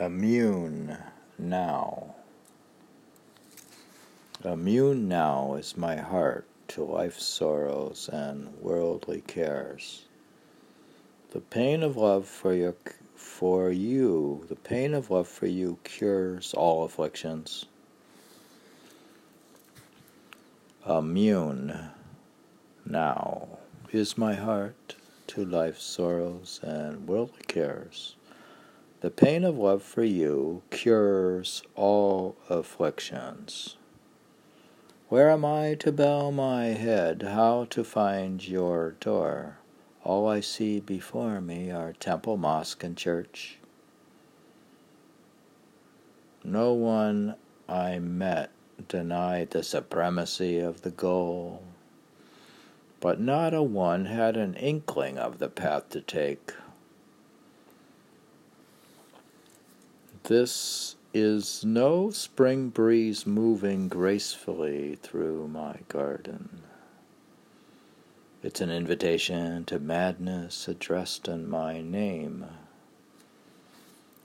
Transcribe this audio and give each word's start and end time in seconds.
Immune 0.00 0.98
now. 1.38 2.16
Immune 4.44 5.06
now 5.06 5.54
is 5.54 5.76
my 5.76 5.94
heart 5.94 6.48
to 6.68 6.82
life's 6.82 7.24
sorrows 7.24 8.10
and 8.12 8.60
worldly 8.60 9.20
cares. 9.20 10.06
The 11.30 11.38
pain 11.38 11.84
of 11.84 11.96
love 11.96 12.26
for 12.26 12.52
your 12.52 12.74
for 13.14 13.70
you, 13.70 14.44
the 14.48 14.56
pain 14.56 14.94
of 14.94 15.12
love 15.12 15.28
for 15.28 15.46
you 15.46 15.78
cures 15.84 16.54
all 16.54 16.82
afflictions. 16.84 17.66
Immune 20.88 21.90
now 22.84 23.46
is 23.92 24.18
my 24.18 24.34
heart 24.34 24.96
to 25.28 25.44
life's 25.44 25.84
sorrows 25.84 26.58
and 26.64 27.06
worldly 27.06 27.42
cares. 27.46 28.16
The 29.04 29.10
pain 29.10 29.44
of 29.44 29.58
love 29.58 29.82
for 29.82 30.02
you 30.02 30.62
cures 30.70 31.62
all 31.74 32.36
afflictions. 32.48 33.76
Where 35.10 35.28
am 35.28 35.44
I 35.44 35.74
to 35.80 35.92
bow 35.92 36.30
my 36.30 36.68
head? 36.68 37.20
How 37.20 37.66
to 37.68 37.84
find 37.84 38.48
your 38.48 38.92
door? 39.00 39.58
All 40.04 40.26
I 40.26 40.40
see 40.40 40.80
before 40.80 41.42
me 41.42 41.70
are 41.70 41.92
temple, 41.92 42.38
mosque, 42.38 42.82
and 42.82 42.96
church. 42.96 43.58
No 46.42 46.72
one 46.72 47.34
I 47.68 47.98
met 47.98 48.52
denied 48.88 49.50
the 49.50 49.62
supremacy 49.62 50.58
of 50.58 50.80
the 50.80 50.90
goal, 50.90 51.62
but 53.00 53.20
not 53.20 53.52
a 53.52 53.62
one 53.62 54.06
had 54.06 54.38
an 54.38 54.54
inkling 54.54 55.18
of 55.18 55.40
the 55.40 55.50
path 55.50 55.90
to 55.90 56.00
take. 56.00 56.54
This 60.24 60.96
is 61.12 61.66
no 61.66 62.08
spring 62.08 62.70
breeze 62.70 63.26
moving 63.26 63.88
gracefully 63.88 64.96
through 65.02 65.48
my 65.48 65.80
garden. 65.88 66.62
It's 68.42 68.62
an 68.62 68.70
invitation 68.70 69.66
to 69.66 69.78
madness 69.78 70.66
addressed 70.66 71.28
in 71.28 71.46
my 71.46 71.82
name. 71.82 72.46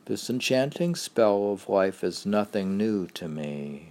This 0.05 0.29
enchanting 0.29 0.95
spell 0.95 1.51
of 1.51 1.67
life 1.67 2.01
is 2.01 2.25
nothing 2.25 2.77
new 2.77 3.07
to 3.07 3.27
me, 3.27 3.89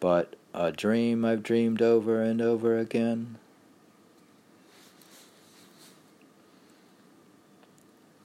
but 0.00 0.34
a 0.52 0.72
dream 0.72 1.24
I've 1.24 1.44
dreamed 1.44 1.80
over 1.80 2.20
and 2.20 2.42
over 2.42 2.76
again. 2.76 3.38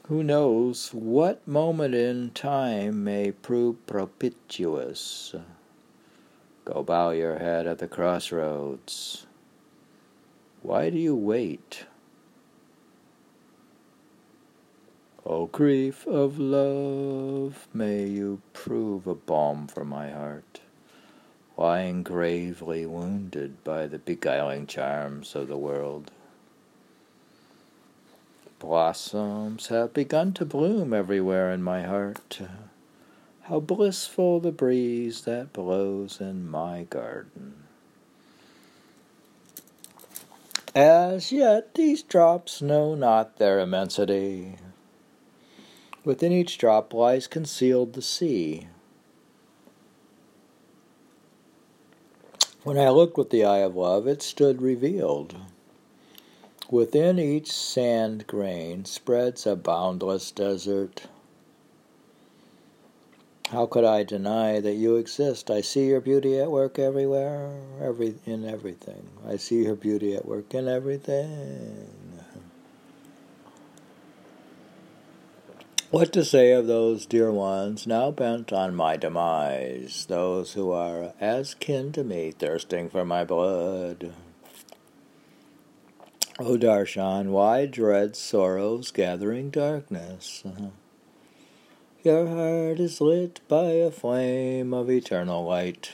Who 0.07 0.21
knows 0.21 0.93
what 0.93 1.47
moment 1.47 1.95
in 1.95 2.29
time 2.29 3.03
may 3.03 3.31
prove 3.31 3.87
propitious? 3.87 5.33
Go 6.63 6.83
bow 6.83 7.09
your 7.09 7.39
head 7.39 7.65
at 7.65 7.79
the 7.79 7.87
crossroads. 7.87 9.25
Why 10.61 10.91
do 10.91 10.99
you 10.99 11.15
wait? 11.15 11.87
O 15.25 15.47
grief 15.47 16.05
of 16.05 16.37
love, 16.37 17.67
may 17.73 18.05
you 18.05 18.43
prove 18.53 19.07
a 19.07 19.15
balm 19.15 19.65
for 19.65 19.83
my 19.83 20.11
heart, 20.11 20.59
lying 21.57 22.03
gravely 22.03 22.85
wounded 22.85 23.63
by 23.63 23.87
the 23.87 23.97
beguiling 23.97 24.67
charms 24.67 25.33
of 25.33 25.47
the 25.47 25.57
world. 25.57 26.11
Blossoms 28.59 29.67
have 29.67 29.93
begun 29.93 30.33
to 30.33 30.45
bloom 30.45 30.93
everywhere 30.93 31.51
in 31.51 31.61
my 31.61 31.83
heart. 31.83 32.39
How 33.43 33.59
blissful 33.59 34.39
the 34.39 34.51
breeze 34.51 35.21
that 35.21 35.53
blows 35.53 36.19
in 36.19 36.49
my 36.49 36.87
garden. 36.89 37.55
As 40.73 41.31
yet 41.31 41.75
these 41.75 42.01
drops 42.01 42.61
know 42.61 42.95
not 42.95 43.37
their 43.37 43.59
immensity. 43.59 44.55
Within 46.03 46.31
each 46.31 46.57
drop 46.57 46.93
lies 46.93 47.27
concealed 47.27 47.93
the 47.93 48.01
sea. 48.01 48.67
When 52.63 52.77
I 52.77 52.89
looked 52.89 53.17
with 53.17 53.29
the 53.29 53.45
eye 53.45 53.59
of 53.59 53.75
love, 53.75 54.07
it 54.07 54.21
stood 54.21 54.61
revealed. 54.61 55.35
Within 56.71 57.19
each 57.19 57.51
sand 57.51 58.25
grain 58.25 58.85
spreads 58.85 59.45
a 59.45 59.55
boundless 59.55 60.31
desert. 60.31 61.03
How 63.51 63.67
could 63.67 63.83
I 63.83 64.01
deny 64.01 64.59
that 64.59 64.73
you 64.73 64.95
exist? 64.95 65.51
I 65.51 65.61
see 65.61 65.85
your 65.85 66.01
beauty 66.01 66.39
at 66.39 66.49
work 66.49 66.79
everywhere, 66.79 67.61
every 67.79 68.15
in 68.25 68.43
everything. 68.43 69.07
I 69.27 69.35
see 69.35 69.63
your 69.63 69.75
beauty 69.75 70.15
at 70.15 70.25
work 70.25 70.55
in 70.55 70.67
everything. 70.67 71.87
What 75.91 76.11
to 76.13 76.25
say 76.25 76.51
of 76.51 76.65
those 76.65 77.05
dear 77.05 77.31
ones 77.31 77.85
now 77.85 78.09
bent 78.09 78.51
on 78.51 78.73
my 78.73 78.97
demise, 78.97 80.07
those 80.09 80.53
who 80.53 80.71
are 80.71 81.13
as 81.21 81.53
kin 81.53 81.91
to 81.91 82.03
me, 82.03 82.31
thirsting 82.31 82.89
for 82.89 83.05
my 83.05 83.23
blood? 83.23 84.11
O 86.37 86.57
Darshan, 86.57 87.27
why 87.27 87.65
dread 87.65 88.17
sorrow's 88.17 88.91
gathering 88.91 89.49
darkness? 89.49 90.43
Your 92.03 92.27
heart 92.27 92.77
is 92.81 92.99
lit 92.99 93.39
by 93.47 93.71
a 93.71 93.89
flame 93.89 94.73
of 94.73 94.89
eternal 94.89 95.45
light. 95.45 95.93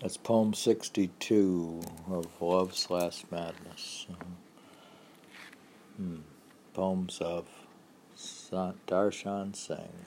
That's 0.00 0.16
poem 0.16 0.54
62 0.54 1.82
of 2.10 2.26
Love's 2.40 2.88
Last 2.88 3.30
Madness. 3.30 4.06
Hmm. 5.98 6.20
Poems 6.72 7.18
of 7.20 7.46
Darshan 8.16 9.54
Singh. 9.54 10.06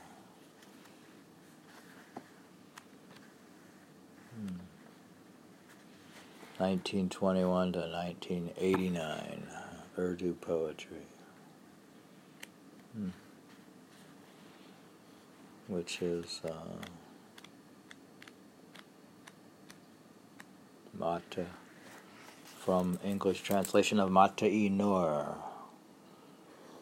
1921 6.58 7.74
to 7.74 7.80
1989, 7.80 9.48
Urdu 9.98 10.34
poetry. 10.36 11.06
Hmm. 12.94 13.10
Which 15.68 16.02
is 16.02 16.40
uh, 16.46 16.52
Mata, 20.98 21.48
from 22.58 23.00
English 23.04 23.42
translation 23.42 24.00
of 24.00 24.10
Mata 24.10 24.48
e 24.48 24.70
Nur, 24.70 25.36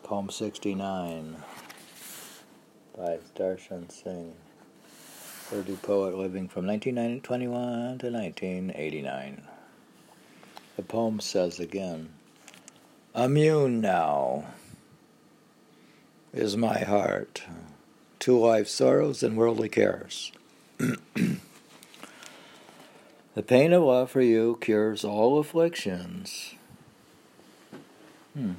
poem 0.04 0.30
69 0.30 1.38
by 2.96 3.18
Darshan 3.36 3.92
Singh. 3.92 4.36
Urdu 5.52 5.78
poet 5.78 6.16
living 6.16 6.48
from 6.48 6.68
1921 6.68 7.98
to 7.98 8.12
1989. 8.12 9.48
The 10.76 10.84
poem 10.84 11.20
says 11.20 11.60
again, 11.60 12.10
Immune 13.16 13.80
now 13.80 14.46
is 16.34 16.58
my 16.58 16.80
heart 16.80 17.44
to 18.20 18.40
life's 18.40 18.72
sorrows 18.72 19.22
and 19.22 19.38
worldly 19.38 19.70
cares. 19.70 20.32
the 20.78 21.38
pain 23.46 23.74
of 23.74 23.84
love 23.84 24.10
for 24.10 24.22
you 24.22 24.58
cures 24.62 25.04
all 25.04 25.38
afflictions. 25.38 26.56
Hmm. 28.34 28.54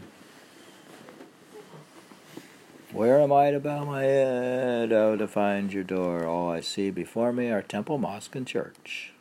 Where 2.92 3.20
am 3.20 3.32
I 3.32 3.50
to 3.50 3.58
bow 3.58 3.84
my 3.84 4.02
head? 4.04 4.92
Oh, 4.92 5.16
to 5.16 5.26
find 5.26 5.72
your 5.72 5.82
door. 5.82 6.26
All 6.26 6.48
I 6.48 6.60
see 6.60 6.90
before 6.90 7.32
me 7.32 7.50
are 7.50 7.60
temple, 7.60 7.98
mosque, 7.98 8.36
and 8.36 8.46
church. 8.46 9.13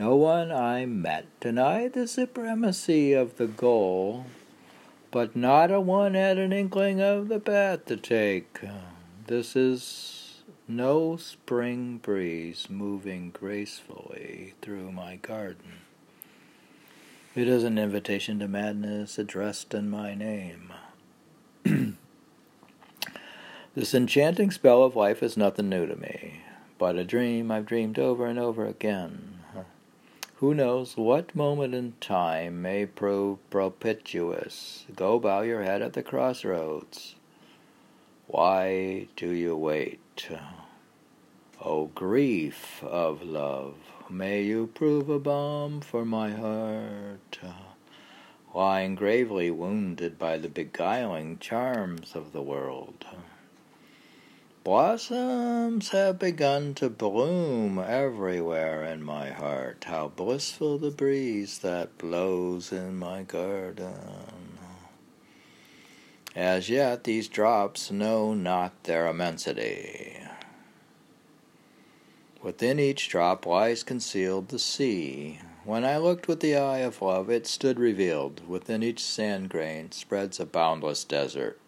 No 0.00 0.16
one 0.16 0.50
I 0.50 0.86
met 0.86 1.26
denied 1.40 1.92
the 1.92 2.08
supremacy 2.08 3.12
of 3.12 3.36
the 3.36 3.46
goal, 3.46 4.24
but 5.10 5.36
not 5.36 5.70
a 5.70 5.78
one 5.78 6.14
had 6.14 6.38
an 6.38 6.54
inkling 6.54 7.02
of 7.02 7.28
the 7.28 7.38
path 7.38 7.84
to 7.84 7.98
take. 7.98 8.60
This 9.26 9.54
is 9.54 10.40
no 10.66 11.18
spring 11.18 11.98
breeze 11.98 12.68
moving 12.70 13.28
gracefully 13.28 14.54
through 14.62 14.90
my 14.90 15.16
garden. 15.16 15.80
It 17.34 17.46
is 17.46 17.62
an 17.62 17.76
invitation 17.76 18.38
to 18.38 18.48
madness 18.48 19.18
addressed 19.18 19.74
in 19.74 19.90
my 19.90 20.14
name. 20.14 20.72
this 23.74 23.92
enchanting 23.92 24.50
spell 24.50 24.82
of 24.82 24.96
life 24.96 25.22
is 25.22 25.36
nothing 25.36 25.68
new 25.68 25.84
to 25.84 25.96
me, 25.96 26.40
but 26.78 26.96
a 26.96 27.04
dream 27.04 27.50
I've 27.50 27.66
dreamed 27.66 27.98
over 27.98 28.24
and 28.24 28.38
over 28.38 28.64
again. 28.64 29.39
Who 30.40 30.54
knows 30.54 30.96
what 30.96 31.36
moment 31.36 31.74
in 31.74 31.92
time 32.00 32.62
may 32.62 32.86
prove 32.86 33.38
propitious? 33.50 34.86
Go 34.96 35.18
bow 35.18 35.42
your 35.42 35.64
head 35.64 35.82
at 35.82 35.92
the 35.92 36.02
crossroads. 36.02 37.14
Why 38.26 39.08
do 39.16 39.32
you 39.32 39.54
wait? 39.54 40.30
O 41.60 41.88
grief 41.88 42.82
of 42.82 43.22
love, 43.22 43.74
may 44.08 44.40
you 44.40 44.68
prove 44.68 45.10
a 45.10 45.18
balm 45.18 45.82
for 45.82 46.06
my 46.06 46.30
heart, 46.30 47.38
lying 48.54 48.94
gravely 48.94 49.50
wounded 49.50 50.18
by 50.18 50.38
the 50.38 50.48
beguiling 50.48 51.36
charms 51.38 52.14
of 52.14 52.32
the 52.32 52.40
world. 52.40 53.04
Blossoms 54.62 55.88
have 55.88 56.18
begun 56.18 56.74
to 56.74 56.90
bloom 56.90 57.78
everywhere 57.78 58.84
in 58.84 59.02
my 59.02 59.30
heart. 59.30 59.84
How 59.86 60.08
blissful 60.08 60.76
the 60.76 60.90
breeze 60.90 61.60
that 61.60 61.96
blows 61.96 62.70
in 62.70 62.98
my 62.98 63.22
garden. 63.22 64.58
As 66.36 66.68
yet, 66.68 67.04
these 67.04 67.26
drops 67.26 67.90
know 67.90 68.34
not 68.34 68.84
their 68.84 69.06
immensity. 69.06 70.18
Within 72.42 72.78
each 72.78 73.08
drop 73.08 73.46
lies 73.46 73.82
concealed 73.82 74.48
the 74.48 74.58
sea. 74.58 75.38
When 75.64 75.86
I 75.86 75.96
looked 75.96 76.28
with 76.28 76.40
the 76.40 76.56
eye 76.56 76.80
of 76.80 77.00
love, 77.00 77.30
it 77.30 77.46
stood 77.46 77.80
revealed. 77.80 78.46
Within 78.46 78.82
each 78.82 79.02
sand 79.02 79.48
grain 79.48 79.90
spreads 79.90 80.38
a 80.38 80.44
boundless 80.44 81.02
desert. 81.04 81.58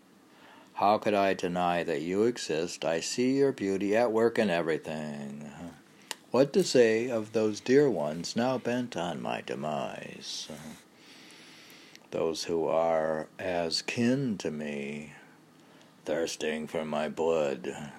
How 0.75 0.99
could 0.99 1.15
I 1.15 1.35
deny 1.35 1.83
that 1.85 2.01
you 2.01 2.25
exist? 2.25 2.85
I 2.85 3.01
see 3.01 3.37
your 3.39 3.53
beauty 3.53 3.97
at 3.97 4.11
work 4.11 4.39
in 4.39 4.51
everything. 4.51 5.51
What 6.31 6.53
to 6.55 6.65
say 6.65 7.11
of 7.11 7.33
those 7.33 7.61
dear 7.61 7.91
ones 7.91 8.35
now 8.35 8.57
bent 8.57 8.97
on 8.97 9.21
my 9.21 9.43
demise? 9.43 10.49
Those 12.11 12.45
who 12.45 12.67
are 12.67 13.29
as 13.39 13.83
kin 13.83 14.39
to 14.39 14.51
me, 14.51 15.13
thirsting 16.05 16.67
for 16.67 16.85
my 16.85 17.09
blood. 17.09 17.93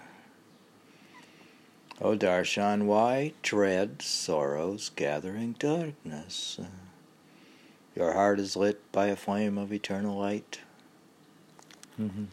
O 2.01 2.17
Darshan, 2.17 2.85
why 2.85 3.33
dread 3.43 4.01
sorrow's 4.01 4.89
gathering 4.89 5.55
darkness? 5.59 6.59
Your 7.95 8.13
heart 8.13 8.39
is 8.39 8.55
lit 8.55 8.91
by 8.91 9.07
a 9.07 9.15
flame 9.15 9.59
of 9.59 9.71
eternal 9.71 10.17
light. 10.17 10.59
Mm-hmm. 12.01 12.25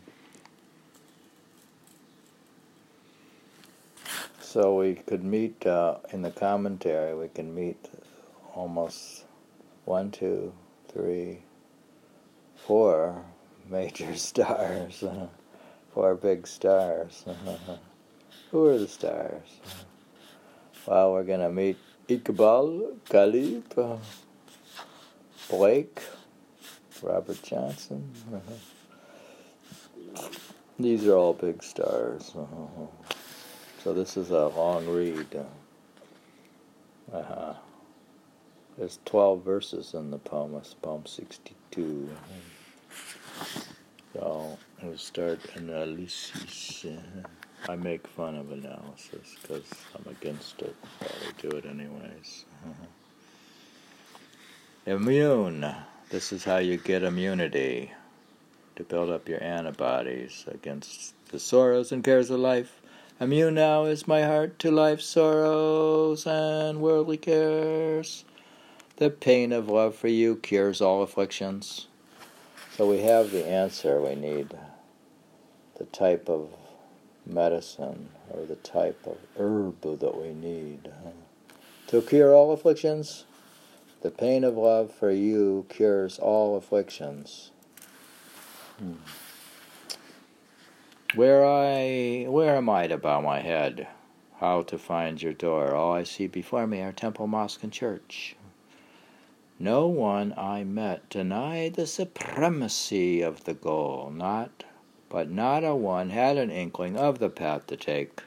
So 4.53 4.75
we 4.75 4.95
could 4.97 5.23
meet 5.23 5.65
uh, 5.65 5.99
in 6.13 6.23
the 6.23 6.33
commentary, 6.33 7.15
we 7.15 7.29
can 7.29 7.55
meet 7.55 7.89
almost 8.53 9.23
one, 9.85 10.11
two, 10.11 10.53
three, 10.89 11.43
four 12.57 13.23
major 13.71 14.17
stars, 14.17 15.05
four 15.95 16.17
big 16.17 16.49
stars. 16.49 17.25
Who 18.51 18.67
are 18.67 18.77
the 18.77 18.89
stars? 18.89 19.61
Well, 20.85 21.13
we're 21.13 21.23
going 21.23 21.47
to 21.47 21.51
meet 21.51 21.79
Iqbal, 22.09 22.97
Ghalib, 23.09 23.79
uh, 23.79 23.99
Blake, 25.49 26.03
Robert 27.01 27.41
Johnson. 27.45 28.13
These 30.77 31.07
are 31.07 31.15
all 31.15 31.35
big 31.35 31.63
stars. 31.63 32.35
So 33.83 33.95
this 33.95 34.19
is 34.19 34.31
a 34.31 34.49
long 34.49 34.87
read. 34.87 35.35
Uh, 35.35 37.17
uh-huh. 37.17 37.55
There's 38.77 38.99
12 39.07 39.43
verses 39.43 39.95
in 39.95 40.11
the 40.11 40.19
poem. 40.19 40.55
It's 40.57 40.75
poem 40.75 41.07
62. 41.07 42.11
So 44.13 44.59
we'll 44.83 44.99
start 44.99 45.41
analysis. 45.55 46.85
I 47.71 47.77
make 47.77 48.07
fun 48.07 48.37
of 48.37 48.53
analysis 48.53 49.37
because 49.41 49.65
I'm 49.95 50.13
against 50.13 50.61
it. 50.61 50.77
Probably 50.99 51.33
do 51.39 51.57
it 51.57 51.65
anyways. 51.65 52.45
Uh-huh. 52.67 52.87
Immune. 54.85 55.75
This 56.11 56.33
is 56.33 56.45
how 56.45 56.59
you 56.59 56.77
get 56.77 57.03
immunity 57.03 57.93
to 58.77 58.85
build 58.85 59.09
up 59.09 59.27
your 59.27 59.43
antibodies 59.43 60.45
against 60.49 61.15
the 61.29 61.39
sorrows 61.39 61.93
and 61.93 62.05
cares 62.05 62.29
of 62.29 62.41
life 62.41 62.80
Immune 63.21 63.53
now 63.53 63.85
is 63.85 64.09
my 64.09 64.23
heart 64.23 64.59
to 64.61 64.71
life's 64.71 65.05
sorrows 65.05 66.27
and 66.27 66.81
worldly 66.81 67.19
cares. 67.19 68.25
The 68.97 69.11
pain 69.11 69.53
of 69.53 69.69
love 69.69 69.95
for 69.95 70.09
you 70.09 70.37
cures 70.37 70.81
all 70.81 71.03
afflictions. 71.03 71.87
So 72.79 72.89
we 72.89 73.01
have 73.03 73.31
the 73.31 73.47
answer 73.47 74.01
we 74.01 74.15
need 74.15 74.57
the 75.77 75.85
type 75.85 76.31
of 76.31 76.49
medicine 77.27 78.09
or 78.31 78.47
the 78.47 78.57
type 78.57 79.07
of 79.07 79.19
herb 79.39 79.83
that 79.83 80.17
we 80.17 80.33
need 80.33 80.91
to 81.89 82.01
cure 82.01 82.35
all 82.35 82.53
afflictions. 82.53 83.27
The 84.01 84.11
pain 84.11 84.45
of 84.45 84.57
love 84.57 84.95
for 84.95 85.11
you 85.11 85.67
cures 85.69 86.19
all 86.19 86.57
afflictions. 86.57 87.51
Hmm. 88.79 88.95
Where 91.17 91.45
I 91.45 92.27
where 92.29 92.55
am 92.57 92.71
I 92.71 92.87
to 92.87 92.97
bow 92.97 93.21
my 93.21 93.41
head? 93.41 93.89
How 94.39 94.63
to 94.63 94.79
find 94.79 95.21
your 95.21 95.33
door? 95.33 95.75
All 95.75 95.93
I 95.93 96.05
see 96.05 96.29
before 96.29 96.69
me 96.69 96.83
are 96.83 96.93
temple, 96.93 97.27
mosque, 97.27 97.65
and 97.65 97.73
church. 97.73 98.37
No 99.59 99.89
one 99.89 100.33
I 100.37 100.63
met 100.63 101.11
denied 101.11 101.75
the 101.75 101.89
supremacy 101.89 103.23
of 103.23 103.43
the 103.43 103.55
goal, 103.55 104.13
not 104.15 104.63
but 105.09 105.29
not 105.29 105.65
a 105.65 105.75
one 105.75 106.11
had 106.11 106.39
an 106.39 106.53
inkling 106.53 106.97
of 106.97 107.19
the 107.19 107.29
path 107.29 107.67
to 107.67 107.77
take. 107.77 108.23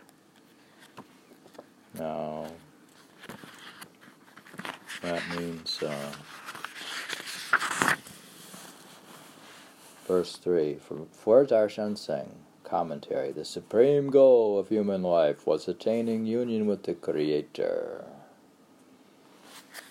No. 1.97 2.47
That 5.01 5.21
means 5.37 5.81
uh, 5.81 6.11
verse 10.05 10.35
3 10.35 10.75
from 10.75 11.07
for 11.13 11.45
Darshan 11.45 11.97
Singh 11.97 12.43
commentary, 12.63 13.31
the 13.31 13.45
supreme 13.45 14.09
goal 14.09 14.57
of 14.57 14.69
human 14.69 15.03
life 15.03 15.45
was 15.45 15.67
attaining 15.67 16.25
union 16.25 16.65
with 16.65 16.83
the 16.83 16.93
Creator, 16.93 18.05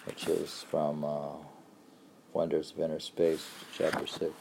which 0.04 0.26
is 0.26 0.64
from 0.70 1.04
uh, 1.04 1.36
Wonders 2.32 2.72
of 2.72 2.80
Inner 2.80 3.00
Space, 3.00 3.46
chapter 3.76 4.06
6. 4.06 4.32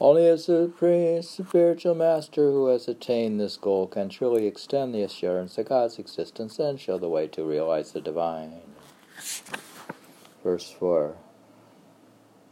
Only 0.00 0.26
a 0.26 0.36
supreme 0.36 1.22
spiritual 1.22 1.94
master 1.94 2.50
who 2.50 2.66
has 2.66 2.88
attained 2.88 3.38
this 3.38 3.56
goal 3.56 3.86
can 3.86 4.08
truly 4.08 4.46
extend 4.46 4.94
the 4.94 5.02
assurance 5.02 5.56
of 5.58 5.68
God's 5.68 5.98
existence 5.98 6.58
and 6.58 6.80
show 6.80 6.98
the 6.98 7.08
way 7.08 7.28
to 7.28 7.44
realize 7.44 7.92
the 7.92 8.00
divine. 8.00 8.62
Verse 10.42 10.70
4 10.70 11.16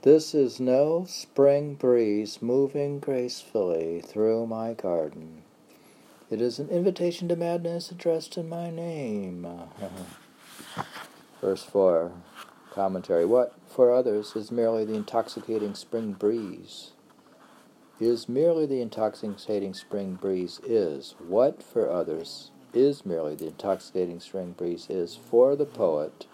this 0.02 0.34
is 0.34 0.58
no 0.58 1.04
spring 1.06 1.74
breeze 1.74 2.40
moving 2.40 3.00
gracefully 3.00 4.00
through 4.00 4.46
my 4.46 4.72
garden. 4.72 5.42
It 6.30 6.40
is 6.40 6.58
an 6.58 6.68
invitation 6.70 7.28
to 7.28 7.36
madness 7.36 7.90
addressed 7.90 8.38
in 8.38 8.48
my 8.48 8.70
name. 8.70 9.46
Verse 11.40 11.64
4 11.64 12.12
Commentary 12.70 13.26
What 13.26 13.54
for 13.68 13.92
others 13.92 14.34
is 14.36 14.50
merely 14.50 14.84
the 14.84 14.94
intoxicating 14.94 15.74
spring 15.74 16.12
breeze 16.12 16.92
is 18.00 18.28
merely 18.28 18.64
the 18.64 18.80
intoxicating 18.80 19.74
spring 19.74 20.14
breeze 20.14 20.60
is. 20.64 21.14
What 21.18 21.62
for 21.62 21.90
others 21.90 22.50
is 22.72 23.04
merely 23.04 23.34
the 23.34 23.48
intoxicating 23.48 24.20
spring 24.20 24.52
breeze 24.52 24.86
is 24.88 25.16
for 25.16 25.54
the 25.54 25.66
poet 25.66 26.26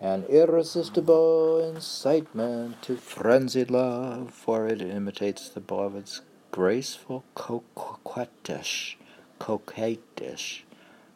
an 0.00 0.24
irresistible 0.30 1.60
incitement 1.62 2.80
to 2.82 2.96
frenzied 2.96 3.70
love, 3.70 4.32
for 4.32 4.66
it 4.66 4.80
imitates 4.80 5.50
the 5.50 5.60
beloved's 5.60 6.22
graceful 6.50 7.22
coquettish, 7.34 8.96
coquettish, 9.38 10.62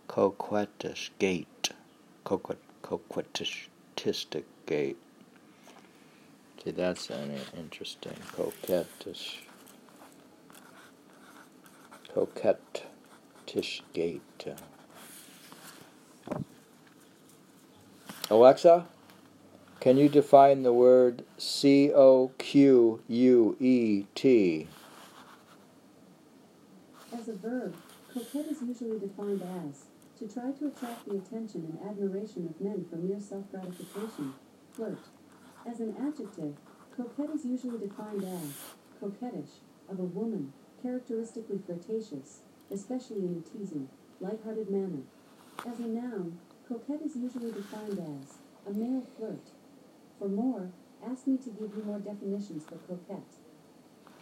coquettish 0.07 1.11
gait, 1.19 1.71
coquet, 2.25 2.59
coquettish, 2.83 3.69
tistic 3.97 4.45
gait. 4.67 4.99
See, 6.63 6.71
that's 6.71 7.09
an 7.09 7.33
interesting 7.57 8.17
coquettish, 8.37 9.39
coquettish 12.15 13.81
gait. 13.95 14.21
Alexa, 18.35 18.89
can 19.79 19.97
you 19.97 20.09
define 20.09 20.65
the 20.65 20.73
word 20.73 21.25
C 21.39 21.93
O 21.93 22.33
Q 22.37 23.01
U 23.07 23.57
E 23.61 24.07
T? 24.17 24.67
As 27.17 27.29
a 27.29 27.35
verb, 27.35 27.77
coquette 28.13 28.49
is 28.51 28.61
usually 28.61 28.99
defined 28.99 29.41
as 29.41 29.85
to 30.19 30.27
try 30.27 30.51
to 30.51 30.67
attract 30.67 31.07
the 31.07 31.15
attention 31.15 31.79
and 31.81 31.89
admiration 31.89 32.49
of 32.49 32.61
men 32.61 32.85
for 32.91 32.97
mere 32.97 33.21
self-gratification. 33.21 34.35
Flirt. 34.73 34.99
As 35.65 35.79
an 35.79 35.95
adjective, 35.97 36.57
coquette 36.97 37.31
is 37.37 37.45
usually 37.45 37.79
defined 37.79 38.25
as 38.25 38.59
coquettish, 39.01 39.61
of 39.89 40.01
a 40.01 40.03
woman, 40.03 40.53
characteristically 40.83 41.61
flirtatious, 41.65 42.41
especially 42.69 43.27
in 43.27 43.45
a 43.47 43.49
teasing, 43.57 43.89
light-hearted 44.19 44.69
manner. 44.69 45.05
As 45.65 45.79
a 45.79 45.87
noun, 45.87 46.41
coquette 46.69 47.03
is 47.05 47.17
usually 47.17 47.53
defined 47.53 47.99
as 47.99 48.39
a 48.67 48.77
male 48.77 49.03
flirt. 49.17 49.51
For 50.19 50.29
more, 50.29 50.71
ask 51.07 51.27
me 51.27 51.37
to 51.39 51.51
give 51.51 51.77
you 51.77 51.83
more 51.85 51.99
definitions 51.99 52.65
for 52.65 52.77
coquette. 52.89 53.23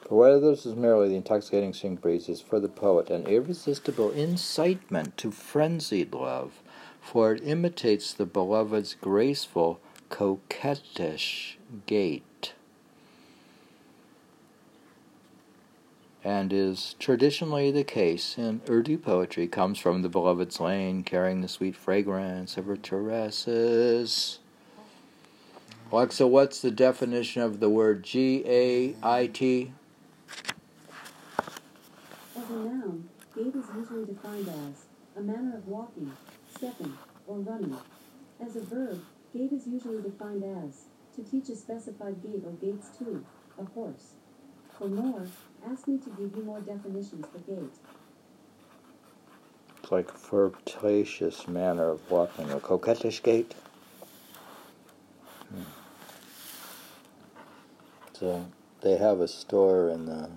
For 0.00 0.18
whether 0.18 0.40
this 0.40 0.66
is 0.66 0.74
merely 0.74 1.08
the 1.08 1.16
intoxicating 1.16 1.72
spring 1.72 1.96
breeze 1.96 2.28
is 2.28 2.40
for 2.40 2.58
the 2.58 2.68
poet 2.68 3.08
an 3.10 3.26
irresistible 3.26 4.10
incitement 4.10 5.16
to 5.18 5.30
frenzied 5.30 6.12
love, 6.12 6.60
for 7.00 7.32
it 7.32 7.46
imitates 7.46 8.12
the 8.12 8.26
beloved's 8.26 8.94
graceful, 9.00 9.80
coquettish 10.10 11.56
gait, 11.86 12.54
and 16.24 16.52
is 16.52 16.94
traditionally 16.98 17.70
the 17.70 17.84
case 17.84 18.38
in 18.38 18.60
Urdu 18.68 18.98
poetry, 18.98 19.48
comes 19.48 19.78
from 19.78 20.02
the 20.02 20.08
beloved's 20.08 20.60
lane, 20.60 21.02
carrying 21.02 21.40
the 21.40 21.48
sweet 21.48 21.74
fragrance 21.74 22.56
of 22.56 22.66
her 22.66 22.76
caresses. 22.76 24.38
Alexa, 25.90 26.26
what's 26.26 26.62
the 26.62 26.70
definition 26.70 27.42
of 27.42 27.60
the 27.60 27.68
word 27.68 28.02
G 28.02 28.42
A 28.46 28.94
I 29.02 29.26
T? 29.26 29.72
As 31.38 32.48
a 32.48 32.52
noun, 32.52 33.08
gait 33.36 33.54
is 33.54 33.66
usually 33.76 34.06
defined 34.06 34.48
as 34.48 34.86
a 35.16 35.20
manner 35.20 35.56
of 35.56 35.68
walking, 35.68 36.12
stepping, 36.56 36.96
or 37.26 37.38
running. 37.40 37.76
As 38.40 38.56
a 38.56 38.60
verb, 38.60 39.02
gait 39.34 39.52
is 39.52 39.66
usually 39.66 40.00
defined 40.00 40.44
as 40.44 40.84
to 41.14 41.22
teach 41.30 41.50
a 41.50 41.56
specified 41.56 42.22
gait 42.22 42.42
or 42.46 42.52
gaits 42.52 42.88
to 42.98 43.24
a 43.58 43.64
horse. 43.64 44.14
For 44.82 44.88
more, 44.88 45.22
ask 45.70 45.86
me 45.86 45.96
to 45.98 46.10
give 46.10 46.36
you 46.36 46.42
more 46.42 46.58
definitions 46.58 47.24
for 47.32 47.38
gait. 47.38 47.70
It's 49.80 49.92
like 49.92 50.10
a 50.10 50.14
flirtatious 50.14 51.46
manner 51.46 51.90
of 51.90 52.10
walking, 52.10 52.50
a 52.50 52.58
coquettish 52.58 53.22
gait. 53.22 53.54
Hmm. 55.54 55.62
So 58.14 58.46
they 58.80 58.96
have 58.96 59.20
a 59.20 59.28
store 59.28 59.88
in 59.88 60.06
the 60.06 60.30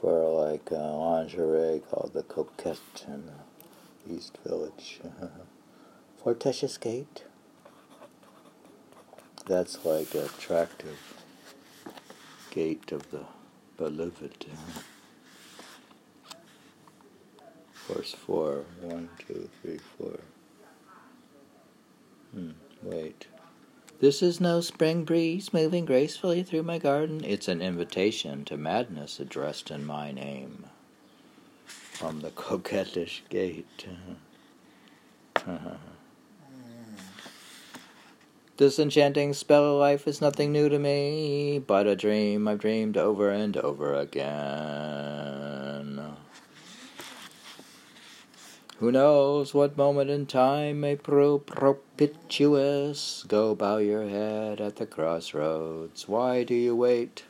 for 0.00 0.44
like 0.44 0.72
uh, 0.72 0.96
lingerie 0.96 1.82
called 1.88 2.10
the 2.12 2.24
Coquette 2.24 3.04
in 3.06 3.26
the 3.26 4.12
East 4.16 4.36
Village. 4.44 4.98
Flirtatious 6.24 6.76
gait. 6.76 7.22
That's 9.46 9.84
like 9.84 10.12
attractive 10.12 11.15
gate 12.56 12.90
of 12.90 13.10
the 13.10 13.20
beloved. 13.76 14.46
Verse 17.86 18.14
4. 18.14 18.64
One, 18.80 19.10
two, 19.18 19.50
three, 19.60 19.78
four. 19.98 20.20
Hmm, 22.32 22.52
wait. 22.82 23.26
This 24.00 24.22
is 24.22 24.40
no 24.40 24.62
spring 24.62 25.04
breeze 25.04 25.52
moving 25.52 25.84
gracefully 25.84 26.42
through 26.42 26.62
my 26.62 26.78
garden. 26.78 27.22
It's 27.24 27.46
an 27.46 27.60
invitation 27.60 28.46
to 28.46 28.56
madness 28.56 29.20
addressed 29.20 29.70
in 29.70 29.84
my 29.84 30.10
name. 30.10 30.64
From 31.66 32.20
the 32.20 32.30
coquettish 32.44 33.22
gate. 33.28 33.86
This 38.58 38.78
enchanting 38.78 39.34
spell 39.34 39.74
of 39.74 39.78
life 39.78 40.08
is 40.08 40.22
nothing 40.22 40.50
new 40.50 40.70
to 40.70 40.78
me, 40.78 41.58
but 41.58 41.86
a 41.86 41.94
dream 41.94 42.48
I've 42.48 42.60
dreamed 42.60 42.96
over 42.96 43.28
and 43.30 43.54
over 43.54 43.92
again. 43.92 45.36
Who 48.78 48.90
knows 48.90 49.52
what 49.52 49.76
moment 49.76 50.08
in 50.08 50.24
time 50.24 50.80
may 50.80 50.96
prove 50.96 51.44
propitious? 51.44 53.26
Go 53.28 53.54
bow 53.54 53.76
your 53.76 54.08
head 54.08 54.62
at 54.62 54.76
the 54.76 54.86
crossroads. 54.86 56.08
Why 56.08 56.42
do 56.42 56.54
you 56.54 56.74
wait? 56.74 57.24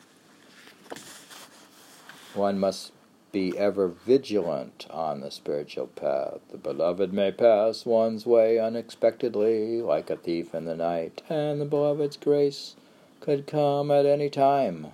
One 2.35 2.61
must 2.61 2.93
be 3.37 3.59
ever 3.59 3.87
vigilant 3.87 4.87
on 4.89 5.21
the 5.21 5.31
spiritual 5.31 5.89
path. 5.89 6.41
The 6.51 6.57
beloved 6.57 7.13
may 7.13 7.31
pass 7.31 7.85
one's 7.85 8.25
way 8.25 8.59
unexpectedly, 8.59 9.83
like 9.83 10.09
a 10.09 10.17
thief 10.17 10.55
in 10.55 10.65
the 10.65 10.75
night, 10.75 11.21
and 11.29 11.61
the 11.61 11.67
beloved's 11.67 12.17
grace 12.17 12.77
could 13.21 13.47
come 13.47 13.91
at 13.91 14.07
any 14.07 14.31
time. 14.31 14.87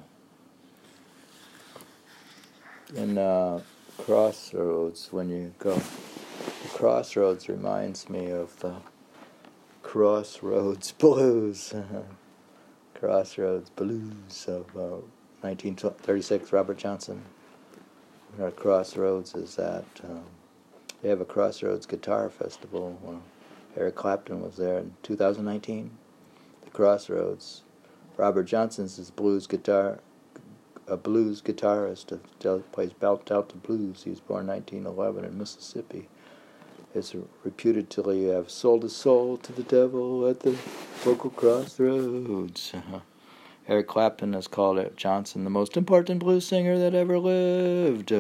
In 2.97 3.17
uh, 3.17 3.61
Crossroads, 3.97 5.13
when 5.13 5.31
you 5.31 5.55
go, 5.61 5.77
the 5.77 6.69
Crossroads 6.75 7.49
reminds 7.49 8.11
me 8.11 8.33
of 8.33 8.59
the 8.59 8.75
Crossroads 9.85 10.91
Blues. 10.99 11.73
Crossroads 12.95 13.71
Blues 13.71 14.47
of 14.49 14.67
uh, 14.75 14.99
1936, 15.43 16.53
Robert 16.53 16.79
Johnson. 16.79 17.23
Our 18.41 18.51
Crossroads 18.51 19.35
is 19.35 19.59
at, 19.59 19.85
um, 20.05 20.25
they 21.03 21.11
have 21.11 21.21
a 21.21 21.25
Crossroads 21.25 21.85
Guitar 21.85 22.31
Festival. 22.31 22.99
Uh, 23.07 23.79
Eric 23.79 23.95
Clapton 23.95 24.41
was 24.41 24.57
there 24.57 24.79
in 24.79 24.95
2019. 25.03 25.91
The 26.65 26.71
Crossroads. 26.71 27.63
Robert 28.17 28.45
Johnson's 28.45 28.97
his 28.97 29.11
blues 29.11 29.47
guitar, 29.47 30.01
a 30.87 30.97
blues 30.97 31.43
guitarist, 31.43 32.13
He 32.13 32.73
plays 32.73 32.93
belt 32.93 33.27
Delta 33.27 33.57
blues. 33.57 34.05
He 34.05 34.11
was 34.11 34.21
born 34.21 34.47
1911 34.47 35.25
in 35.25 35.39
Mississippi. 35.39 36.09
Is 36.95 37.15
reputed 37.43 37.89
to 37.91 38.03
have 38.29 38.51
sold 38.51 38.83
his 38.83 38.95
soul 38.95 39.39
to 39.39 39.53
the 39.53 39.63
devil 39.63 40.27
at 40.29 40.41
the 40.41 40.57
local 41.07 41.31
crossroads. 41.31 42.73
Eric 43.69 43.87
Clapton 43.87 44.33
has 44.33 44.49
called 44.49 44.79
it 44.79 44.97
Johnson 44.97 45.45
the 45.45 45.51
most 45.51 45.77
important 45.77 46.21
blues 46.21 46.47
singer 46.47 46.79
that 46.79 46.95
ever 46.95 47.19
lived. 47.19 48.11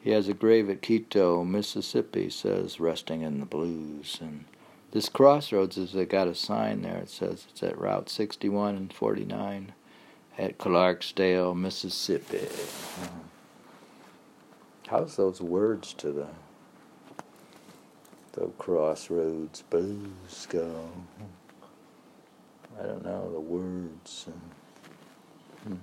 He 0.00 0.10
has 0.10 0.26
a 0.26 0.34
grave 0.34 0.68
at 0.68 0.82
Quito, 0.82 1.44
Mississippi, 1.44 2.28
says 2.28 2.80
resting 2.80 3.22
in 3.22 3.38
the 3.38 3.46
blues. 3.46 4.18
And 4.20 4.44
this 4.90 5.08
crossroads 5.08 5.78
is 5.78 5.92
they 5.92 6.04
got 6.04 6.26
a 6.26 6.34
sign 6.34 6.82
there. 6.82 6.98
It 6.98 7.10
says 7.10 7.46
it's 7.48 7.62
at 7.62 7.78
Route 7.78 8.10
61 8.10 8.74
and 8.74 8.92
49 8.92 9.72
at 10.36 10.58
Clarksdale, 10.58 11.56
Mississippi. 11.56 12.38
Uh-huh. 12.38 13.08
How's 14.88 15.16
those 15.16 15.40
words 15.40 15.94
to 15.94 16.10
the 16.12 16.26
the 18.32 18.48
crossroads 18.58 19.62
blues 19.70 20.46
go? 20.48 20.90
I 22.80 22.86
don't 22.86 23.04
know 23.04 23.30
the 23.32 23.40
words. 23.40 24.28
Hmm. 25.64 25.74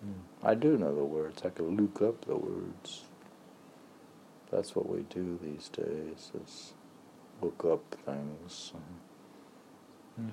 Hmm. 0.00 0.12
I 0.42 0.54
do 0.54 0.76
know 0.78 0.94
the 0.94 1.04
words. 1.04 1.42
I 1.44 1.50
can 1.50 1.76
look 1.76 2.02
up 2.02 2.24
the 2.24 2.36
words. 2.36 3.04
That's 4.50 4.74
what 4.74 4.88
we 4.88 5.02
do 5.02 5.38
these 5.42 5.68
days. 5.68 6.30
Is 6.42 6.72
look 7.40 7.64
up 7.64 7.82
things. 8.04 8.72
Hmm. 10.16 10.28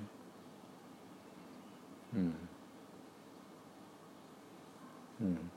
Hmm. 2.14 2.32
Hmm. 5.20 5.57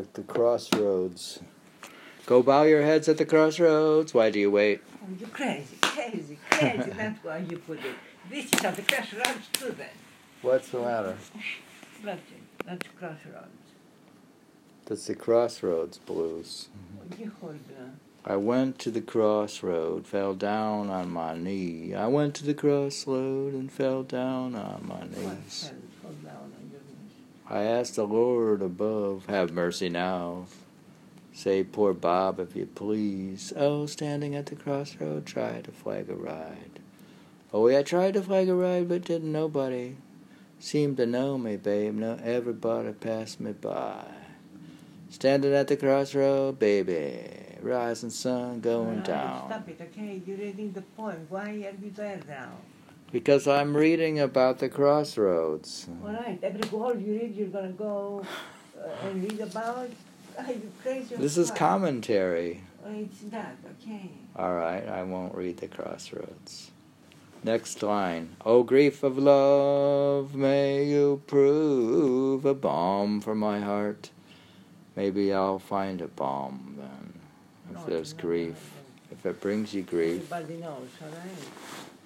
at 0.00 0.14
the 0.14 0.22
crossroads. 0.22 1.40
Go 2.26 2.42
bow 2.42 2.62
your 2.62 2.82
heads 2.82 3.08
at 3.08 3.18
the 3.18 3.26
crossroads. 3.26 4.14
Why 4.14 4.30
do 4.30 4.38
you 4.38 4.50
wait? 4.50 4.80
Oh, 5.02 5.06
you 5.18 5.26
crazy, 5.26 5.76
crazy, 5.80 6.38
crazy. 6.50 6.90
That's 6.90 7.22
why 7.22 7.38
you 7.38 7.58
put 7.58 7.78
it. 7.78 7.94
This 8.30 8.46
is 8.46 8.64
at 8.64 8.76
the 8.76 8.82
crossroads 8.82 9.48
too 9.52 9.74
then. 9.76 9.88
What's 10.42 10.70
the 10.70 10.80
matter? 10.80 11.16
That's 12.02 12.20
it. 12.20 12.42
That's 12.64 12.86
crossroads. 12.98 13.48
That's 14.86 15.06
the 15.06 15.14
crossroads 15.14 15.98
blues. 15.98 16.68
Oh, 17.22 17.48
on. 17.48 17.60
I 18.24 18.36
went 18.36 18.78
to 18.80 18.90
the 18.90 19.00
crossroad, 19.00 20.06
fell 20.06 20.34
down 20.34 20.90
on 20.90 21.10
my 21.10 21.34
knee. 21.36 21.94
I 21.94 22.06
went 22.06 22.34
to 22.36 22.44
the 22.44 22.54
crossroad 22.54 23.54
and 23.54 23.70
fell 23.70 24.02
down 24.02 24.54
on 24.54 24.86
my 24.86 25.02
knees. 25.06 25.72
Hold 26.02 26.24
down 26.24 26.36
on 26.36 26.70
your 26.70 26.80
knees. 26.80 27.39
I 27.50 27.64
ask 27.64 27.94
the 27.94 28.06
Lord 28.06 28.62
above, 28.62 29.26
have 29.26 29.50
mercy 29.52 29.88
now. 29.88 30.46
Save 31.32 31.72
poor 31.72 31.92
Bob 31.92 32.38
if 32.38 32.54
you 32.54 32.66
please. 32.66 33.52
Oh, 33.56 33.86
standing 33.86 34.36
at 34.36 34.46
the 34.46 34.54
crossroad, 34.54 35.26
try 35.26 35.60
to 35.62 35.72
flag 35.72 36.08
a 36.08 36.14
ride. 36.14 36.78
Oh, 37.52 37.66
yeah, 37.66 37.80
I 37.80 37.82
tried 37.82 38.14
to 38.14 38.22
flag 38.22 38.48
a 38.48 38.54
ride, 38.54 38.88
but 38.88 39.04
didn't 39.04 39.32
nobody 39.32 39.96
seem 40.60 40.94
to 40.94 41.06
know 41.06 41.38
me, 41.38 41.56
babe. 41.56 41.94
No, 41.94 42.20
everybody 42.22 42.92
passed 42.92 43.40
me 43.40 43.50
by. 43.50 44.04
Standing 45.08 45.52
at 45.52 45.66
the 45.66 45.76
crossroad, 45.76 46.60
baby, 46.60 47.26
rising 47.60 48.10
sun 48.10 48.60
going 48.60 48.98
right, 48.98 49.04
down. 49.04 49.48
Stop 49.48 49.68
it, 49.68 49.80
okay? 49.80 50.22
You're 50.24 50.38
reading 50.38 50.70
the 50.70 50.82
poem. 50.82 51.26
Why 51.28 51.50
are 51.50 51.52
you 51.52 51.90
there 51.96 52.20
now? 52.28 52.52
Because 53.12 53.48
I'm 53.48 53.76
reading 53.76 54.20
about 54.20 54.58
the 54.58 54.68
crossroads. 54.68 55.88
All 56.02 56.12
right, 56.12 56.38
every 56.42 56.68
word 56.70 57.02
you 57.02 57.12
read, 57.14 57.34
you're 57.34 57.48
gonna 57.48 57.72
go 57.72 58.24
uh, 58.78 59.06
and 59.08 59.22
read 59.22 59.40
about. 59.40 59.90
Are 60.38 60.52
you 60.52 60.70
crazy? 60.82 61.16
This 61.16 61.36
is 61.36 61.50
commentary. 61.50 62.62
It's 62.86 63.22
not, 63.30 63.52
okay? 63.82 64.10
All 64.36 64.54
right, 64.54 64.86
I 64.88 65.02
won't 65.02 65.34
read 65.34 65.58
the 65.58 65.68
crossroads. 65.68 66.70
Next 67.42 67.82
line. 67.82 68.36
O 68.46 68.62
grief 68.62 69.02
of 69.02 69.18
love, 69.18 70.34
may 70.34 70.84
you 70.84 71.22
prove 71.26 72.44
a 72.44 72.54
balm 72.54 73.20
for 73.20 73.34
my 73.34 73.60
heart. 73.60 74.10
Maybe 74.94 75.32
I'll 75.32 75.58
find 75.58 76.00
a 76.00 76.08
balm 76.08 76.76
then, 76.78 77.12
if 77.70 77.76
No, 77.76 77.86
there's 77.86 78.14
no, 78.14 78.20
grief. 78.20 78.72
no, 79.10 79.16
If 79.16 79.26
it 79.26 79.40
brings 79.40 79.74
you 79.74 79.82
grief. 79.82 80.30
Everybody 80.32 80.60
knows, 80.60 80.88
all 81.02 81.08
right? 81.08 81.48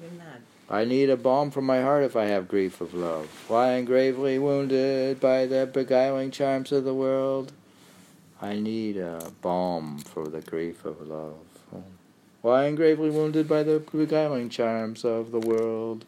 You're 0.00 0.18
not. 0.18 0.40
I 0.68 0.84
need 0.84 1.10
a 1.10 1.16
balm 1.16 1.50
for 1.50 1.60
my 1.60 1.82
heart 1.82 2.04
if 2.04 2.16
I 2.16 2.24
have 2.26 2.48
grief 2.48 2.80
of 2.80 2.94
love. 2.94 3.28
Lying 3.50 3.84
gravely 3.84 4.38
wounded 4.38 5.20
by 5.20 5.44
the 5.44 5.66
beguiling 5.70 6.30
charms 6.30 6.72
of 6.72 6.84
the 6.84 6.94
world, 6.94 7.52
I 8.40 8.58
need 8.58 8.96
a 8.96 9.30
balm 9.42 9.98
for 9.98 10.26
the 10.26 10.40
grief 10.40 10.84
of 10.84 11.06
love. 11.06 11.36
Lying 12.42 12.74
gravely 12.74 13.10
wounded 13.10 13.48
by 13.48 13.62
the 13.62 13.78
beguiling 13.78 14.48
charms 14.48 15.04
of 15.04 15.30
the 15.32 15.40
world, 15.40 16.04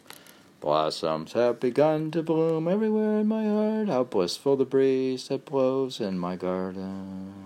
blossoms 0.60 1.32
have 1.32 1.60
begun 1.60 2.10
to 2.10 2.22
bloom 2.22 2.68
everywhere 2.68 3.20
in 3.20 3.26
my 3.26 3.44
heart. 3.44 3.88
How 3.88 4.04
blissful 4.04 4.56
the 4.56 4.64
breeze 4.64 5.28
that 5.28 5.46
blows 5.46 6.00
in 6.00 6.18
my 6.18 6.36
garden. 6.36 7.45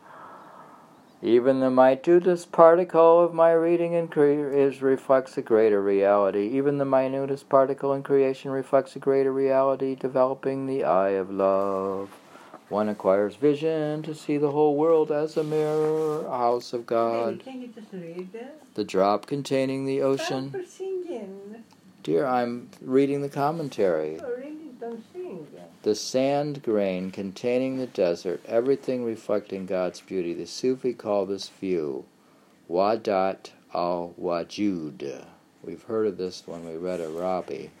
Even 1.23 1.59
the 1.59 1.69
minutest 1.69 2.51
particle 2.51 3.23
of 3.23 3.31
my 3.31 3.51
reading 3.51 3.93
and 3.93 4.09
cre- 4.09 4.23
is 4.23 4.81
reflects 4.81 5.37
a 5.37 5.43
greater 5.43 5.79
reality. 5.79 6.47
Even 6.47 6.79
the 6.79 6.85
minutest 6.85 7.47
particle 7.47 7.93
in 7.93 8.01
creation 8.01 8.49
reflects 8.49 8.95
a 8.95 8.99
greater 8.99 9.31
reality, 9.31 9.93
developing 9.93 10.65
the 10.65 10.83
eye 10.83 11.11
of 11.11 11.29
love. 11.29 12.09
One 12.69 12.89
acquires 12.89 13.35
vision 13.35 14.01
to 14.01 14.15
see 14.15 14.37
the 14.37 14.49
whole 14.49 14.75
world 14.75 15.11
as 15.11 15.37
a 15.37 15.43
mirror, 15.43 16.25
a 16.25 16.37
house 16.37 16.73
of 16.73 16.87
God. 16.87 17.41
can 17.43 17.61
you 17.61 17.67
just 17.67 17.93
read 17.93 18.33
that? 18.33 18.59
The 18.73 18.83
drop 18.83 19.27
containing 19.27 19.85
the 19.85 20.01
ocean. 20.01 20.55
Dear, 22.01 22.25
I'm 22.25 22.69
reading 22.81 23.21
the 23.21 23.29
commentary. 23.29 24.17
Oh, 24.19 24.33
really? 24.37 24.71
Don't 24.79 25.03
sing. 25.13 25.45
The 25.83 25.95
sand 25.95 26.61
grain 26.61 27.09
containing 27.09 27.77
the 27.77 27.87
desert, 27.87 28.41
everything 28.45 29.03
reflecting 29.03 29.65
God's 29.65 29.99
beauty. 29.99 30.31
The 30.35 30.45
Sufi 30.45 30.93
call 30.93 31.25
this 31.25 31.49
view 31.49 32.05
Wahdat 32.69 33.49
al 33.73 34.13
Wujud. 34.21 35.25
We've 35.63 35.81
heard 35.83 36.05
of 36.05 36.17
this 36.17 36.43
when 36.45 36.65
we 36.65 36.75
read 36.75 37.01
Arabi. 37.01 37.71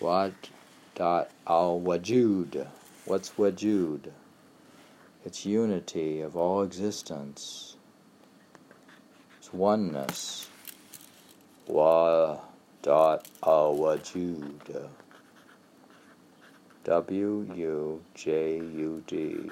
Wahdat 0.00 1.28
al 1.46 1.80
Wujud. 1.80 2.66
What's 3.06 3.30
Wujud? 3.30 4.10
It's 5.24 5.46
unity 5.46 6.20
of 6.20 6.36
all 6.36 6.62
existence. 6.62 7.76
It's 9.38 9.50
oneness. 9.54 10.50
Wahdat 11.66 12.40
al 12.84 13.76
Wujud. 13.78 14.90
W 16.88 17.46
U 17.54 18.02
J 18.14 18.56
U 18.56 19.04
D. 19.06 19.50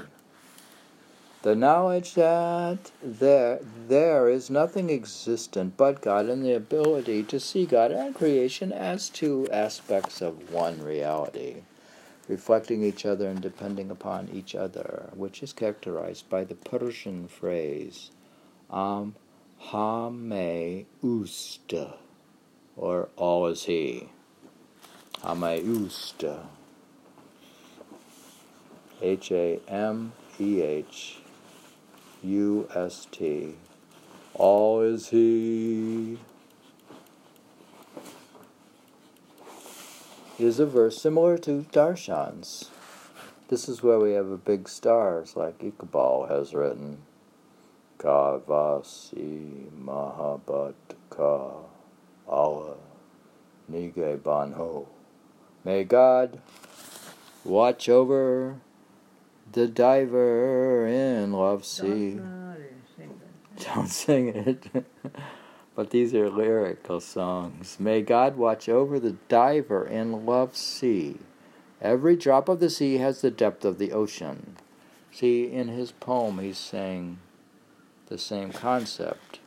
The 1.43 1.55
knowledge 1.55 2.15
that 2.15 2.91
there 3.03 3.61
there 3.89 4.31
is 4.31 4.49
nothing 4.49 4.91
existent 4.91 5.77
but 5.77 6.01
God 6.01 6.31
and 6.31 6.43
the 6.43 6.55
ability 6.55 7.23
to 7.25 7.39
see 7.39 7.67
God 7.67 7.91
and 7.91 8.15
creation 8.15 8.73
as 8.73 9.11
two 9.11 9.47
aspects 9.53 10.23
of 10.23 10.51
one 10.51 10.83
reality, 10.83 11.57
reflecting 12.27 12.83
each 12.83 13.05
other 13.05 13.29
and 13.29 13.43
depending 13.43 13.91
upon 13.91 14.31
each 14.33 14.55
other, 14.55 15.11
which 15.15 15.43
is 15.43 15.53
characterized 15.53 16.31
by 16.31 16.43
the 16.43 16.55
Persian 16.55 17.29
phrase 17.29 18.11
Am 18.73 19.15
Hame 19.59 20.87
Usta, 21.05 21.99
or 22.79 23.11
all 23.17 23.47
is 23.47 23.65
he. 23.65 24.09
Hame 25.23 25.61
Usta. 25.63 26.47
H 29.03 29.31
A 29.31 29.61
M 29.69 30.13
E 30.41 30.63
H 30.63 31.19
U 32.23 32.69
S 32.75 33.07
T. 33.11 33.55
All 34.35 34.81
is 34.81 35.09
He. 35.09 36.19
Is 40.39 40.59
a 40.59 40.67
verse 40.67 41.01
similar 41.01 41.39
to 41.39 41.67
Darshan's. 41.73 42.71
This 43.49 43.69
is 43.69 43.83
where 43.83 43.99
we 43.99 44.13
have 44.13 44.31
a 44.31 44.37
big 44.37 44.69
stars 44.69 45.37
like 45.37 45.59
Iqbal 45.61 46.29
has 46.29 46.53
written. 46.53 46.99
Kavasi 47.99 49.71
Mahabat 49.71 50.75
Ka 51.09 51.53
Allah 52.29 52.77
Nige 53.71 54.19
Banho. 54.19 54.87
May 55.65 55.85
God 55.85 56.41
watch 57.45 57.89
over 57.89 58.57
the 59.53 59.67
diver 59.67 60.87
in 60.87 61.33
love 61.33 61.65
sea. 61.65 62.21
Don't 63.65 63.89
sing 63.89 64.29
it. 64.29 64.67
but 65.75 65.91
these 65.91 66.15
are 66.15 66.31
lyrical 66.31 67.01
songs. 67.01 67.79
May 67.79 68.03
God 68.03 68.37
watch 68.37 68.69
over 68.69 68.99
the 68.99 69.17
diver 69.29 69.87
in 69.87 70.27
love 70.27 70.57
sea. 70.57 71.19
Every 71.81 72.17
drop 72.17 72.49
of 72.49 72.61
the 72.61 72.71
sea 72.71 72.99
has 72.99 73.21
the 73.21 73.31
depth 73.31 73.65
of 73.65 73.79
the 73.79 73.93
ocean. 73.93 74.57
See, 75.13 75.51
in 75.51 75.69
his 75.69 75.93
poem, 75.93 76.39
he's 76.39 76.59
saying 76.59 77.19
the 78.07 78.19
same 78.19 78.53
concept. 78.53 79.41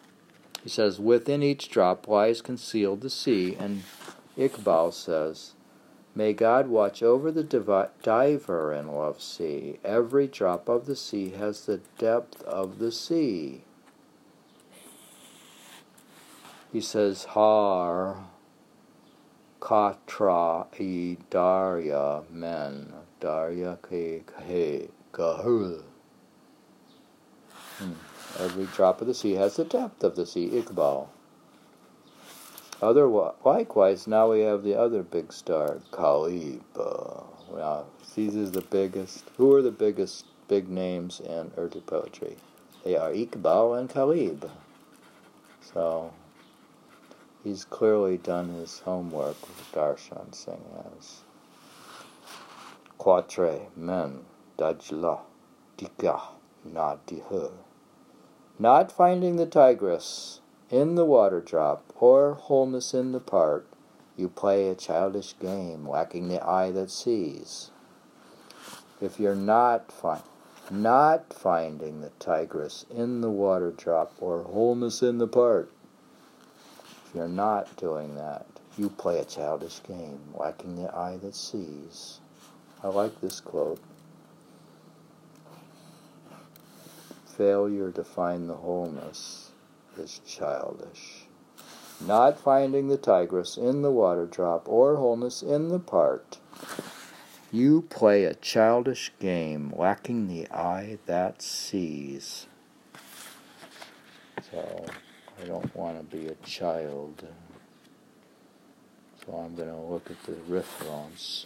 He 0.63 0.69
says, 0.69 0.99
Within 0.99 1.43
each 1.43 1.69
drop 1.69 2.07
lies 2.07 2.41
concealed 2.41 3.01
the 3.01 3.09
sea, 3.09 3.55
and 3.59 3.83
Iqbal 4.37 4.93
says, 4.93 5.53
May 6.15 6.33
God 6.33 6.67
watch 6.67 7.01
over 7.03 7.31
the 7.31 7.43
diver 7.43 8.73
in 8.73 8.87
love 8.87 9.21
sea. 9.21 9.79
Every 9.85 10.27
drop 10.27 10.67
of 10.67 10.85
the 10.85 10.95
sea 10.95 11.29
has 11.31 11.65
the 11.65 11.81
depth 11.97 12.41
of 12.43 12.79
the 12.79 12.91
sea. 12.91 13.61
He 16.71 16.81
says, 16.81 17.23
Har 17.25 18.25
Katra 19.59 20.67
i 20.79 21.17
Darya 21.29 22.23
men 22.31 22.93
Darya 23.19 23.77
ke 23.81 24.25
kahe 24.25 24.89
kahul 25.11 25.83
Hmm. 27.77 27.93
Every 28.37 28.65
drop 28.65 29.01
of 29.01 29.07
the 29.07 29.13
sea 29.13 29.33
has 29.33 29.55
the 29.55 29.63
depth 29.63 30.03
of 30.03 30.15
the 30.15 30.25
sea, 30.25 30.49
Iqbal. 30.49 31.07
Other, 32.81 33.07
likewise, 33.43 34.07
now 34.07 34.31
we 34.31 34.39
have 34.41 34.63
the 34.63 34.75
other 34.79 35.03
big 35.03 35.33
star, 35.33 35.81
Ghalib. 35.91 36.61
Uh, 36.77 37.83
these 38.15 38.35
is 38.35 38.51
the 38.51 38.61
biggest. 38.61 39.25
Who 39.37 39.53
are 39.55 39.61
the 39.61 39.71
biggest 39.71 40.25
big 40.47 40.69
names 40.69 41.19
in 41.19 41.51
Urdu 41.57 41.81
poetry? 41.81 42.37
They 42.85 42.95
are 42.95 43.11
Iqbal 43.11 43.77
and 43.77 43.89
Ghalib. 43.89 44.49
So, 45.73 46.13
he's 47.43 47.65
clearly 47.65 48.17
done 48.17 48.49
his 48.49 48.79
homework 48.79 49.41
with 49.41 49.71
Darshan 49.73 50.33
Singh 50.33 50.63
as 50.97 51.21
Quatre 52.97 53.67
Men 53.75 54.25
Dajla 54.57 55.19
Dika 55.77 56.21
Nadihur. 56.67 57.51
Not 58.57 58.91
finding 58.91 59.35
the 59.35 59.45
tigress 59.45 60.38
in 60.69 60.93
the 60.95 61.05
water 61.05 61.41
drop 61.41 61.83
or 61.99 62.35
wholeness 62.35 62.93
in 62.93 63.11
the 63.11 63.19
part, 63.19 63.65
you 64.15 64.29
play 64.29 64.69
a 64.69 64.75
childish 64.75 65.37
game, 65.39 65.87
lacking 65.87 66.27
the 66.27 66.43
eye 66.45 66.71
that 66.71 66.91
sees. 66.91 67.71
If 69.01 69.19
you're 69.19 69.35
not 69.35 69.91
find, 69.91 70.21
not 70.69 71.33
finding 71.33 72.01
the 72.01 72.11
tigress 72.19 72.85
in 72.93 73.21
the 73.21 73.29
water 73.29 73.71
drop 73.71 74.13
or 74.19 74.43
wholeness 74.43 75.01
in 75.01 75.17
the 75.17 75.27
part, 75.27 75.71
if 77.07 77.15
you're 77.15 77.27
not 77.27 77.75
doing 77.77 78.15
that, 78.15 78.45
you 78.77 78.89
play 78.89 79.19
a 79.19 79.25
childish 79.25 79.81
game, 79.81 80.19
lacking 80.35 80.75
the 80.75 80.93
eye 80.93 81.17
that 81.23 81.35
sees. 81.35 82.19
I 82.83 82.89
like 82.89 83.19
this 83.21 83.39
quote. 83.39 83.79
Failure 87.25 87.91
to 87.91 88.03
find 88.03 88.49
the 88.49 88.55
wholeness 88.55 89.48
is 89.99 90.21
childish. 90.25 91.25
Not 92.05 92.39
finding 92.39 92.87
the 92.87 92.97
tigress 92.97 93.57
in 93.57 93.81
the 93.81 93.91
water 93.91 94.25
drop 94.25 94.67
or 94.67 94.95
wholeness 94.95 95.43
in 95.43 95.67
the 95.67 95.79
part, 95.79 96.37
you 97.51 97.81
play 97.89 98.23
a 98.23 98.33
childish 98.33 99.11
game, 99.19 99.73
lacking 99.75 100.27
the 100.27 100.49
eye 100.49 100.97
that 101.05 101.41
sees. 101.41 102.47
So, 104.51 104.85
I 105.41 105.45
don't 105.45 105.75
want 105.75 105.97
to 105.97 106.17
be 106.17 106.27
a 106.27 106.35
child. 106.35 107.27
So 109.25 109.33
I'm 109.33 109.55
going 109.55 109.69
to 109.69 109.75
look 109.75 110.09
at 110.09 110.21
the 110.23 110.33
reference. 110.47 111.45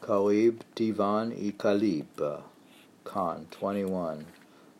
Ghalib 0.00 0.60
Divan 0.74 1.32
e 1.32 1.52
Ghalib, 1.52 2.42
Khan 3.10 3.48
21. 3.50 4.24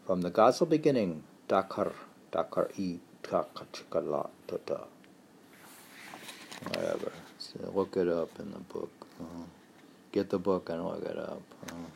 From 0.06 0.20
the 0.20 0.30
Ghazal 0.30 0.66
beginning, 0.66 1.24
Dakar, 1.48 1.90
Dakar 2.30 2.70
e 2.78 3.00
Takachkala 3.24 4.30
Tota. 4.46 4.82
Whatever. 6.68 7.10
So 7.38 7.72
look 7.74 7.96
it 7.96 8.06
up 8.06 8.30
in 8.38 8.52
the 8.52 8.60
book. 8.60 8.92
Uh, 9.20 9.46
get 10.12 10.30
the 10.30 10.38
book 10.38 10.68
and 10.68 10.86
look 10.86 11.04
it 11.04 11.18
up. 11.18 11.42
Uh. 11.66 11.90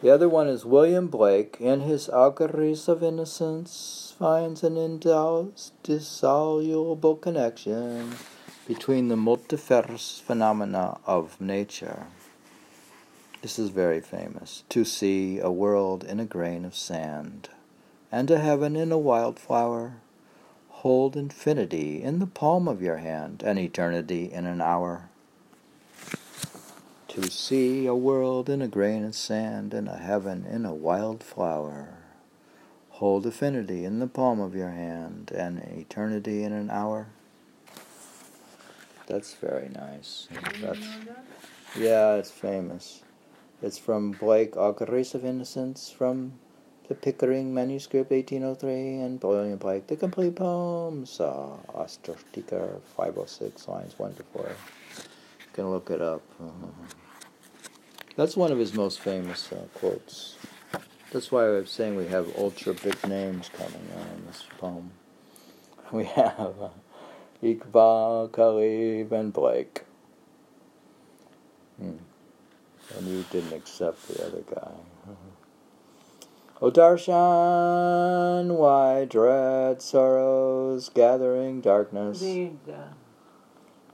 The 0.00 0.08
other 0.08 0.30
one 0.30 0.48
is 0.48 0.64
William 0.64 1.08
Blake, 1.08 1.58
in 1.60 1.80
his 1.80 2.08
Auguries 2.08 2.88
of 2.88 3.02
Innocence, 3.02 4.14
finds 4.18 4.62
an 4.62 4.78
indissoluble 4.78 7.16
connection 7.16 8.14
between 8.66 9.08
the 9.08 9.16
multifarious 9.16 10.20
phenomena 10.20 10.96
of 11.04 11.38
nature. 11.38 12.06
This 13.42 13.58
is 13.58 13.70
very 13.70 14.02
famous. 14.02 14.64
To 14.68 14.84
see 14.84 15.38
a 15.38 15.50
world 15.50 16.04
in 16.04 16.20
a 16.20 16.26
grain 16.26 16.66
of 16.66 16.74
sand, 16.74 17.48
and 18.12 18.30
a 18.30 18.38
heaven 18.38 18.76
in 18.76 18.92
a 18.92 18.98
wildflower. 18.98 19.94
Hold 20.68 21.16
infinity 21.16 22.02
in 22.02 22.18
the 22.18 22.26
palm 22.26 22.68
of 22.68 22.82
your 22.82 22.98
hand, 22.98 23.42
and 23.42 23.58
eternity 23.58 24.30
in 24.30 24.44
an 24.44 24.60
hour. 24.60 25.08
To 27.08 27.30
see 27.30 27.86
a 27.86 27.94
world 27.94 28.50
in 28.50 28.60
a 28.60 28.68
grain 28.68 29.04
of 29.04 29.14
sand, 29.14 29.72
and 29.72 29.88
a 29.88 29.96
heaven 29.96 30.44
in 30.44 30.66
a 30.66 30.74
wildflower. 30.74 31.94
Hold 32.90 33.24
affinity 33.24 33.86
in 33.86 34.00
the 34.00 34.06
palm 34.06 34.38
of 34.38 34.54
your 34.54 34.70
hand, 34.70 35.32
and 35.34 35.60
eternity 35.60 36.44
in 36.44 36.52
an 36.52 36.68
hour. 36.68 37.06
That's 39.06 39.32
very 39.32 39.70
nice. 39.70 40.28
That's, 40.60 40.86
yeah, 41.74 42.16
it's 42.16 42.30
famous. 42.30 43.00
It's 43.62 43.76
from 43.76 44.12
Blake, 44.12 44.56
Auguries 44.56 45.14
of 45.14 45.22
Innocence, 45.22 45.90
from 45.90 46.32
the 46.88 46.94
Pickering 46.94 47.52
manuscript, 47.52 48.10
1803, 48.10 49.04
and 49.04 49.22
William 49.22 49.58
Blake, 49.58 49.86
The 49.86 49.96
Complete 49.96 50.36
Poems, 50.36 51.20
uh, 51.20 51.56
Ostriker, 51.74 52.80
506, 52.96 53.68
lines 53.68 53.98
1 53.98 54.14
to 54.14 54.22
4. 54.32 54.48
You 54.48 55.46
can 55.52 55.70
look 55.70 55.90
it 55.90 56.00
up. 56.00 56.22
Uh-huh. 56.42 56.68
That's 58.16 58.34
one 58.34 58.50
of 58.50 58.58
his 58.58 58.72
most 58.72 59.00
famous 59.00 59.52
uh, 59.52 59.66
quotes. 59.74 60.38
That's 61.12 61.30
why 61.30 61.44
I 61.44 61.50
was 61.50 61.70
saying 61.70 61.96
we 61.96 62.06
have 62.06 62.34
ultra 62.38 62.72
big 62.72 63.06
names 63.06 63.50
coming 63.52 63.88
on 63.94 64.24
this 64.26 64.44
poem. 64.58 64.90
We 65.92 66.04
have. 66.04 66.54
Uh, 66.60 66.68
Iqbal, 67.42 68.30
Ghalib, 68.30 69.12
and 69.12 69.32
Blake. 69.32 69.82
Hmm. 71.78 71.96
And 72.96 73.06
you 73.06 73.24
didn't 73.30 73.52
accept 73.52 74.08
the 74.08 74.26
other 74.26 74.42
guy. 74.54 74.72
O 76.62 76.70
Darshan, 76.70 78.54
why 78.54 79.06
dread 79.06 79.80
sorrows 79.80 80.90
gathering 80.90 81.62
darkness? 81.62 82.22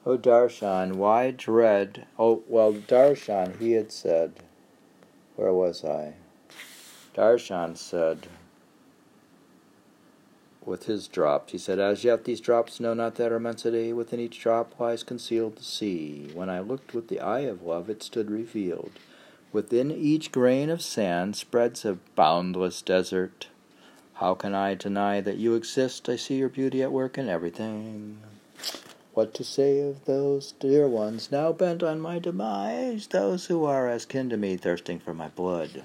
O 0.05 0.19
Darshan, 0.19 0.97
why 0.97 1.31
dread? 1.31 2.07
Oh, 2.19 2.43
well, 2.49 2.73
Darshan, 2.73 3.61
he 3.61 3.73
had 3.73 3.93
said, 3.93 4.33
where 5.37 5.53
was 5.53 5.85
I? 5.85 6.15
Darshan 7.15 7.77
said, 7.77 8.27
with 10.67 10.87
his 10.87 11.09
drops. 11.09 11.53
He 11.53 11.59
said, 11.59 11.79
As 11.79 12.05
yet 12.05 12.25
these 12.25 12.41
drops 12.41 12.81
know 12.81 12.93
not 12.93 13.15
their 13.15 13.37
immensity. 13.37 13.93
Within 13.93 14.21
each 14.21 14.41
drop 14.41 14.79
lies 14.79 15.03
concealed 15.03 15.57
the 15.57 15.65
sea. 15.65 16.31
When 16.35 16.51
I 16.51 16.61
looked 16.61 16.93
with 16.93 17.09
the 17.09 17.21
eye 17.21 17.41
of 17.41 17.63
love, 17.63 17.89
it 17.89 18.03
stood 18.03 18.31
revealed. 18.31 18.93
Within 19.53 19.91
each 19.91 20.33
grain 20.33 20.69
of 20.69 20.83
sand 20.83 21.37
spreads 21.37 21.85
a 21.85 21.99
boundless 22.15 22.83
desert. 22.83 23.47
How 24.15 24.35
can 24.35 24.55
I 24.55 24.75
deny 24.75 25.21
that 25.21 25.37
you 25.37 25.55
exist? 25.55 26.09
I 26.09 26.17
see 26.17 26.37
your 26.37 26.49
beauty 26.49 26.83
at 26.83 26.93
work 26.93 27.17
in 27.17 27.29
everything. 27.29 28.19
What 29.15 29.33
to 29.35 29.45
say 29.45 29.81
of 29.81 30.05
those 30.05 30.53
dear 30.53 30.87
ones 30.89 31.33
now 31.33 31.53
bent 31.53 31.83
on 31.83 32.01
my 32.01 32.19
demise, 32.19 33.07
those 33.07 33.47
who 33.47 33.65
are 33.65 33.89
as 33.89 34.05
kin 34.05 34.29
to 34.31 34.37
me, 34.37 34.57
thirsting 34.57 34.99
for 34.99 35.15
my 35.15 35.29
blood? 35.29 35.85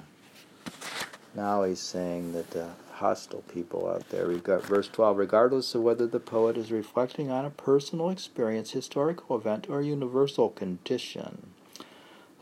Now 1.33 1.63
he's 1.63 1.79
saying 1.79 2.33
that 2.33 2.55
uh, 2.55 2.67
hostile 3.01 3.41
people 3.51 3.89
out 3.89 4.07
there. 4.09 4.27
verse 4.27 4.87
12 4.87 5.17
regardless 5.17 5.73
of 5.73 5.81
whether 5.81 6.05
the 6.05 6.19
poet 6.19 6.55
is 6.55 6.71
reflecting 6.71 7.31
on 7.31 7.43
a 7.43 7.49
personal 7.49 8.11
experience, 8.11 8.71
historical 8.71 9.35
event, 9.35 9.67
or 9.67 9.81
universal 9.81 10.49
condition. 10.49 11.51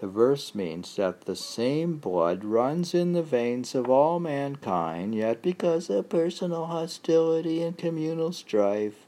The 0.02 0.08
verse 0.08 0.54
means 0.54 0.96
that 0.98 1.22
the 1.22 1.36
same 1.36 1.96
blood 1.98 2.44
runs 2.44 2.94
in 2.94 3.14
the 3.14 3.24
veins 3.24 3.74
of 3.74 3.90
all 3.90 4.20
mankind, 4.20 5.16
yet 5.16 5.42
because 5.42 5.90
of 5.90 6.10
personal 6.10 6.66
hostility 6.66 7.62
and 7.64 7.78
communal 7.78 8.34
strife, 8.34 9.06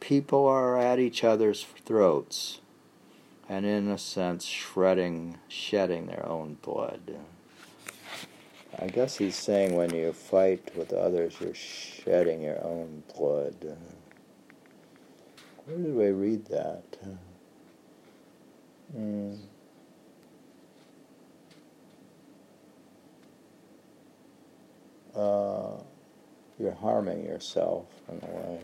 people 0.00 0.46
are 0.46 0.78
at 0.78 0.98
each 0.98 1.24
other's 1.24 1.64
throats, 1.84 2.60
and 3.48 3.64
in 3.64 3.88
a 3.88 3.98
sense, 3.98 4.44
shredding, 4.44 5.38
shedding 5.48 6.06
their 6.06 6.26
own 6.26 6.58
blood. 6.62 7.16
I 8.78 8.86
guess 8.86 9.16
he's 9.16 9.36
saying 9.36 9.74
when 9.74 9.94
you 9.94 10.12
fight 10.12 10.70
with 10.76 10.92
others, 10.92 11.36
you're 11.40 11.54
shedding 11.54 12.40
your 12.42 12.62
own 12.64 13.02
blood. 13.16 13.76
Where 15.66 15.76
did 15.76 15.94
we 15.94 16.10
read 16.10 16.46
that? 16.46 16.84
Mm. 18.96 19.38
Uh, 25.14 25.82
you're 26.58 26.72
harming 26.72 27.24
yourself 27.24 27.86
in 28.08 28.20
a 28.22 28.32
way. 28.36 28.60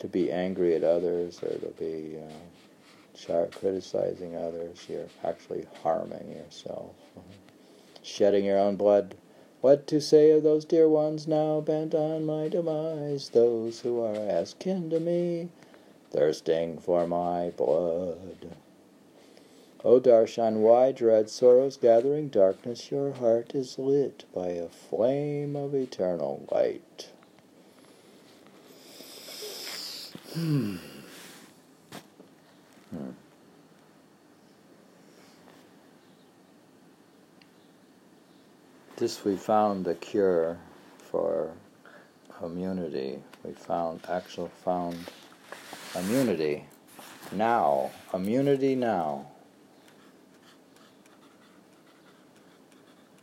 To 0.00 0.08
be 0.08 0.32
angry 0.32 0.74
at 0.74 0.82
others 0.82 1.42
or 1.42 1.50
to 1.50 1.74
be 1.78 2.18
uh, 2.18 3.46
criticizing 3.58 4.36
others, 4.36 4.86
you're 4.88 5.08
actually 5.24 5.66
harming 5.82 6.32
yourself. 6.32 6.94
Shedding 8.02 8.44
your 8.44 8.58
own 8.58 8.76
blood. 8.76 9.14
What 9.60 9.86
to 9.88 10.00
say 10.00 10.30
of 10.30 10.42
those 10.42 10.64
dear 10.64 10.88
ones 10.88 11.28
now 11.28 11.60
bent 11.60 11.94
on 11.94 12.24
my 12.24 12.48
demise, 12.48 13.28
those 13.28 13.80
who 13.80 14.00
are 14.00 14.14
as 14.16 14.54
kin 14.54 14.88
to 14.88 14.98
me, 14.98 15.50
thirsting 16.10 16.78
for 16.78 17.06
my 17.06 17.50
blood? 17.50 18.56
O 19.84 20.00
Darshan, 20.00 20.60
why 20.60 20.92
dread 20.92 21.28
sorrow's 21.28 21.76
gathering 21.76 22.28
darkness? 22.28 22.90
Your 22.90 23.12
heart 23.12 23.54
is 23.54 23.78
lit 23.78 24.24
by 24.34 24.48
a 24.48 24.68
flame 24.68 25.56
of 25.56 25.74
eternal 25.74 26.46
light. 26.50 27.10
Hmm. 30.34 30.76
Hmm. 32.90 33.10
This 39.00 39.24
we 39.24 39.34
found 39.34 39.86
the 39.86 39.94
cure 39.94 40.58
for 40.98 41.52
immunity. 42.44 43.22
We 43.42 43.52
found 43.52 44.04
actual 44.06 44.48
found 44.62 44.98
immunity 45.96 46.66
now. 47.32 47.92
Immunity 48.12 48.74
now. 48.74 49.24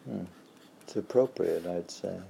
Hmm. 0.06 0.24
It's 0.82 0.96
appropriate, 0.96 1.68
I'd 1.68 1.92
say. 1.92 2.22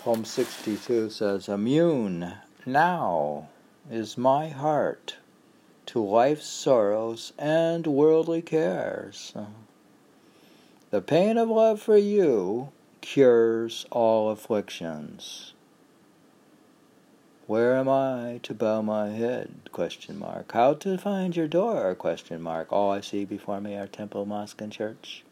Poem 0.00 0.26
62 0.26 1.08
says, 1.08 1.48
Immune 1.48 2.30
now 2.66 3.48
is 3.90 4.18
my 4.18 4.50
heart 4.50 5.16
to 5.86 6.04
life's 6.04 6.46
sorrows 6.46 7.32
and 7.38 7.86
worldly 7.86 8.42
cares. 8.42 9.32
The 10.90 11.02
pain 11.02 11.36
of 11.36 11.50
love 11.50 11.82
for 11.82 11.98
you 11.98 12.70
cures 13.02 13.84
all 13.90 14.30
afflictions. 14.30 15.52
Where 17.46 17.76
am 17.76 17.90
I 17.90 18.40
to 18.44 18.54
bow 18.54 18.80
my 18.80 19.08
head? 19.08 19.68
Question 19.70 20.18
mark. 20.18 20.52
How 20.52 20.72
to 20.74 20.96
find 20.96 21.36
your 21.36 21.46
door? 21.46 21.94
Question 21.94 22.40
mark. 22.40 22.72
All 22.72 22.90
I 22.90 23.02
see 23.02 23.26
before 23.26 23.60
me 23.60 23.76
are 23.76 23.86
temple, 23.86 24.24
mosque, 24.24 24.62
and 24.62 24.72
church. 24.72 25.24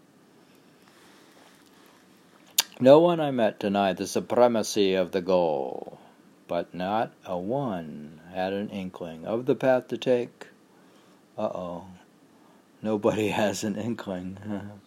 No 2.78 3.00
one 3.00 3.20
I 3.20 3.30
met 3.30 3.58
denied 3.58 3.96
the 3.96 4.06
supremacy 4.06 4.92
of 4.92 5.12
the 5.12 5.22
goal, 5.22 5.98
but 6.48 6.74
not 6.74 7.12
a 7.24 7.38
one 7.38 8.20
had 8.34 8.52
an 8.52 8.68
inkling 8.68 9.24
of 9.24 9.46
the 9.46 9.54
path 9.54 9.88
to 9.88 9.96
take. 9.96 10.48
Uh 11.38 11.48
oh. 11.54 11.86
Nobody 12.82 13.28
has 13.42 13.64
an 13.64 13.76
inkling. 13.76 14.38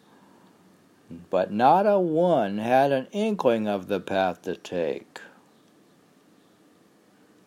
but 1.30 1.52
not 1.52 1.88
a 1.88 2.00
one 2.00 2.60
had 2.60 2.92
an 2.92 3.08
inkling 3.12 3.68
of 3.68 3.88
the 3.88 4.00
path 4.00 4.44
to 4.44 4.56
take. 4.56 5.22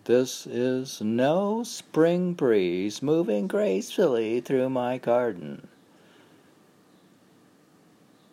This 0.05 0.49
is 0.49 1.01
no 1.01 1.63
spring 1.63 2.35
breeze 2.35 3.03
moving 3.03 3.47
gracefully 3.47 4.41
through 4.41 4.71
my 4.71 4.99
garden. 4.99 5.69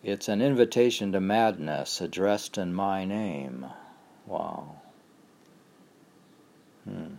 It's 0.02 0.28
an 0.28 0.42
invitation 0.42 1.12
to 1.12 1.20
madness 1.20 2.00
addressed 2.00 2.58
in 2.58 2.74
my 2.74 3.04
name. 3.04 3.66
Wow. 4.26 4.80
Hmm. 6.84 7.16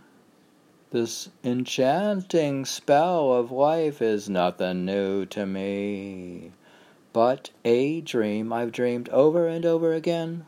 This 0.90 1.30
enchanting 1.42 2.66
spell 2.66 3.32
of 3.32 3.50
life 3.50 4.02
is 4.02 4.28
nothing 4.28 4.84
new 4.84 5.24
to 5.26 5.46
me 5.46 6.52
but 7.12 7.50
a 7.64 8.00
dream 8.00 8.52
I've 8.52 8.72
dreamed 8.72 9.08
over 9.10 9.46
and 9.46 9.66
over 9.66 9.92
again. 9.92 10.46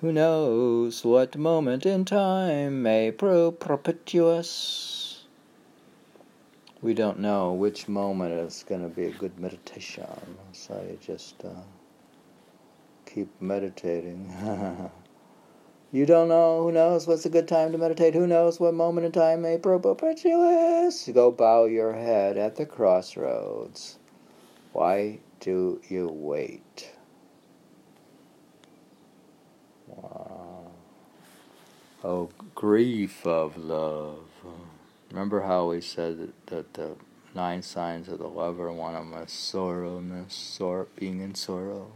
Who 0.00 0.12
knows 0.12 1.04
what 1.04 1.36
moment 1.36 1.86
in 1.86 2.04
time 2.04 2.82
may 2.82 3.12
prove 3.12 3.60
propitious? 3.60 5.24
We 6.80 6.94
don't 6.94 7.20
know 7.20 7.52
which 7.52 7.86
moment 7.86 8.32
is 8.32 8.64
going 8.68 8.82
to 8.82 8.88
be 8.88 9.04
a 9.04 9.12
good 9.12 9.38
meditation, 9.38 10.04
so 10.50 10.84
you 10.88 10.98
just 11.00 11.44
uh, 11.44 11.50
keep 13.06 13.28
meditating. 13.40 14.90
you 15.92 16.06
don't 16.06 16.28
know. 16.28 16.62
Who 16.62 16.72
knows 16.72 17.06
what's 17.06 17.26
a 17.26 17.30
good 17.30 17.46
time 17.46 17.72
to 17.72 17.78
meditate? 17.78 18.14
Who 18.14 18.26
knows 18.26 18.58
what 18.58 18.74
moment 18.74 19.06
in 19.06 19.12
time 19.12 19.42
may 19.42 19.58
propitious? 19.58 21.08
Go 21.14 21.30
bow 21.30 21.66
your 21.66 21.92
head 21.92 22.38
at 22.38 22.56
the 22.56 22.66
crossroads. 22.66 23.98
Why 24.72 25.20
do 25.40 25.80
you 25.88 26.08
wait? 26.08 26.92
Wow. 29.86 30.72
Oh, 32.02 32.30
grief 32.54 33.26
of 33.26 33.58
love. 33.58 34.24
Remember 35.10 35.42
how 35.42 35.70
we 35.70 35.82
said 35.82 36.18
that, 36.18 36.46
that 36.46 36.74
the 36.74 36.96
nine 37.34 37.62
signs 37.62 38.08
of 38.08 38.18
the 38.18 38.28
lover, 38.28 38.72
one 38.72 38.94
of 38.94 39.08
them 39.10 39.22
is 39.22 39.30
sorrowness, 39.30 40.32
sor- 40.32 40.88
being 40.96 41.20
in 41.20 41.34
sorrow. 41.34 41.92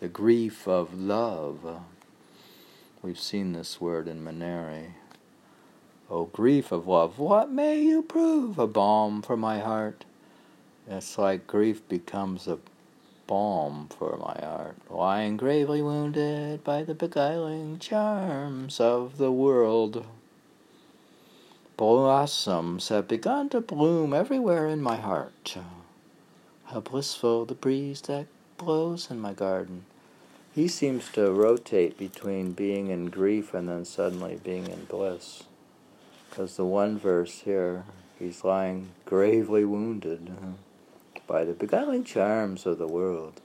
The 0.00 0.08
grief 0.08 0.66
of 0.66 0.94
love. 0.98 1.82
We've 3.04 3.20
seen 3.20 3.52
this 3.52 3.82
word 3.82 4.08
in 4.08 4.24
Maneri. 4.24 4.94
O 6.08 6.24
grief 6.24 6.72
of 6.72 6.86
love, 6.86 7.18
what 7.18 7.50
may 7.50 7.78
you 7.78 8.00
prove? 8.00 8.58
A 8.58 8.66
balm 8.66 9.20
for 9.20 9.36
my 9.36 9.58
heart. 9.58 10.06
It's 10.88 11.18
like 11.18 11.46
grief 11.46 11.86
becomes 11.86 12.48
a 12.48 12.60
balm 13.26 13.90
for 13.90 14.16
my 14.16 14.42
heart, 14.42 14.76
lying 14.88 15.36
gravely 15.36 15.82
wounded 15.82 16.64
by 16.64 16.82
the 16.82 16.94
beguiling 16.94 17.78
charms 17.78 18.80
of 18.80 19.18
the 19.18 19.30
world. 19.30 20.06
Blossoms 21.76 22.88
have 22.88 23.06
begun 23.06 23.50
to 23.50 23.60
bloom 23.60 24.14
everywhere 24.14 24.66
in 24.66 24.80
my 24.80 24.96
heart. 24.96 25.58
How 26.64 26.80
blissful 26.80 27.44
the 27.44 27.54
breeze 27.54 28.00
that 28.00 28.28
blows 28.56 29.10
in 29.10 29.20
my 29.20 29.34
garden. 29.34 29.84
He 30.54 30.68
seems 30.68 31.10
to 31.12 31.32
rotate 31.32 31.98
between 31.98 32.52
being 32.52 32.88
in 32.88 33.06
grief 33.06 33.54
and 33.54 33.68
then 33.68 33.84
suddenly 33.84 34.38
being 34.44 34.68
in 34.68 34.84
bliss. 34.84 35.42
Because 36.30 36.56
the 36.56 36.64
one 36.64 36.96
verse 36.96 37.40
here, 37.40 37.84
he's 38.20 38.44
lying 38.44 38.90
gravely 39.04 39.64
wounded 39.64 40.30
by 41.26 41.44
the 41.44 41.54
beguiling 41.54 42.04
charms 42.04 42.66
of 42.66 42.78
the 42.78 42.86
world. 42.86 43.40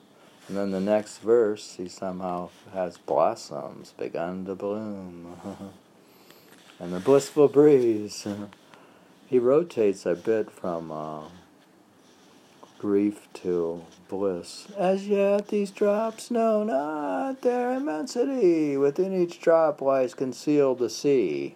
And 0.47 0.55
then 0.55 0.69
the 0.69 0.79
next 0.79 1.17
verse, 1.19 1.75
he 1.77 1.87
somehow 1.87 2.49
has 2.73 2.97
blossoms 2.97 3.93
begun 3.97 4.45
to 4.45 4.53
bloom. 4.53 5.35
and 6.79 6.93
the 6.93 6.99
blissful 6.99 7.47
breeze. 7.47 8.27
he 9.27 9.39
rotates 9.39 10.05
a 10.05 10.13
bit 10.13 10.51
from 10.51 10.91
uh, 10.91 11.23
grief 12.79 13.27
to 13.33 13.83
bliss. 14.07 14.67
As 14.77 15.07
yet, 15.07 15.49
these 15.49 15.69
drops 15.69 16.31
know 16.31 16.63
not 16.63 17.41
their 17.41 17.73
immensity. 17.73 18.77
Within 18.77 19.13
each 19.13 19.39
drop 19.39 19.81
lies 19.81 20.13
concealed 20.13 20.79
the 20.79 20.89
sea. 20.89 21.55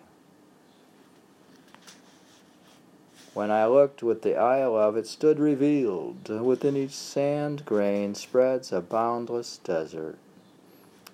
When 3.33 3.49
I 3.49 3.65
looked 3.65 4.03
with 4.03 4.21
the 4.21 4.35
eye 4.37 4.59
of 4.59 4.73
love, 4.73 4.95
it 4.95 5.07
stood 5.07 5.39
revealed. 5.39 6.29
Within 6.29 6.77
each 6.77 6.93
sand 6.93 7.65
grain 7.65 8.13
spreads 8.13 8.71
a 8.71 8.81
boundless 8.81 9.57
desert. 9.57 10.19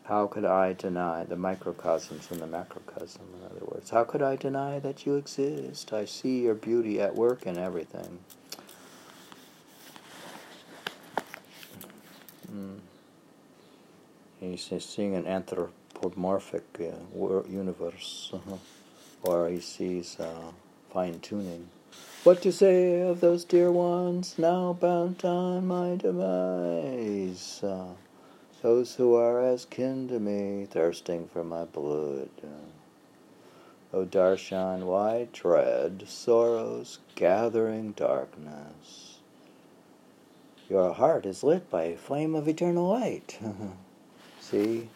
How 0.04 0.26
could 0.26 0.44
I 0.44 0.74
deny 0.74 1.24
the 1.24 1.38
microcosms 1.38 2.30
and 2.32 2.42
the 2.42 2.48
macrocosm, 2.48 3.22
in 3.38 3.46
other 3.46 3.64
words? 3.64 3.92
How 3.92 4.04
could 4.04 4.24
I 4.24 4.36
deny 4.36 4.80
that 4.80 5.06
you 5.06 5.16
exist? 5.16 5.94
I 5.94 6.06
see 6.06 6.42
your 6.42 6.56
beauty 6.56 7.00
at 7.00 7.16
work 7.16 7.46
in 7.46 7.60
everything. 7.60 8.20
Mm. 12.54 12.80
He's, 14.40 14.72
seeing 14.86 15.16
an 15.16 15.28
anthropomorphic 15.28 16.64
uh, 16.80 17.44
universe, 17.50 18.32
uh-huh. 18.34 18.56
or 19.24 19.50
he 19.50 19.60
sees 19.60 20.18
uh, 20.20 20.52
fine 20.92 21.20
tuning. 21.20 21.68
What 22.24 22.42
to 22.44 22.52
say 22.52 23.02
of 23.02 23.22
those 23.22 23.44
dear 23.44 23.72
ones 23.72 24.36
now 24.38 24.74
bound 24.74 25.24
on 25.26 25.68
my 25.68 25.96
demise? 25.96 27.64
Uh, 27.64 27.94
those 28.62 28.96
who 28.96 29.16
are 29.16 29.42
as 29.42 29.66
kin 29.66 30.08
to 30.10 30.20
me, 30.20 30.66
thirsting 30.66 31.28
for 31.28 31.44
my 31.44 31.66
blood. 31.66 32.30
Uh, 32.44 33.98
o 33.98 34.06
Darshan, 34.06 34.84
why 34.84 35.28
dread 35.34 36.04
sorrow's 36.08 37.00
gathering 37.16 37.94
darkness? 37.94 39.09
Your 40.70 40.94
heart 40.94 41.26
is 41.26 41.44
lit 41.44 41.70
by 41.70 41.84
a 41.84 41.98
flame 41.98 42.36
of 42.36 42.48
eternal 42.48 42.88
light. 42.88 43.40
See? 44.40 44.90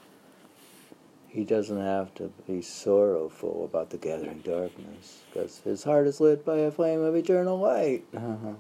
he 1.34 1.44
doesn't 1.44 1.82
have 1.82 2.14
to 2.14 2.32
be 2.46 2.62
sorrowful 2.62 3.66
about 3.66 3.90
the 3.90 3.98
gathering 3.98 4.42
darkness 4.46 5.24
because 5.32 5.58
his 5.62 5.84
heart 5.84 6.06
is 6.06 6.22
lit 6.22 6.46
by 6.46 6.58
a 6.58 6.70
flame 6.70 7.02
of 7.02 7.16
eternal 7.16 7.58
light. 7.58 8.06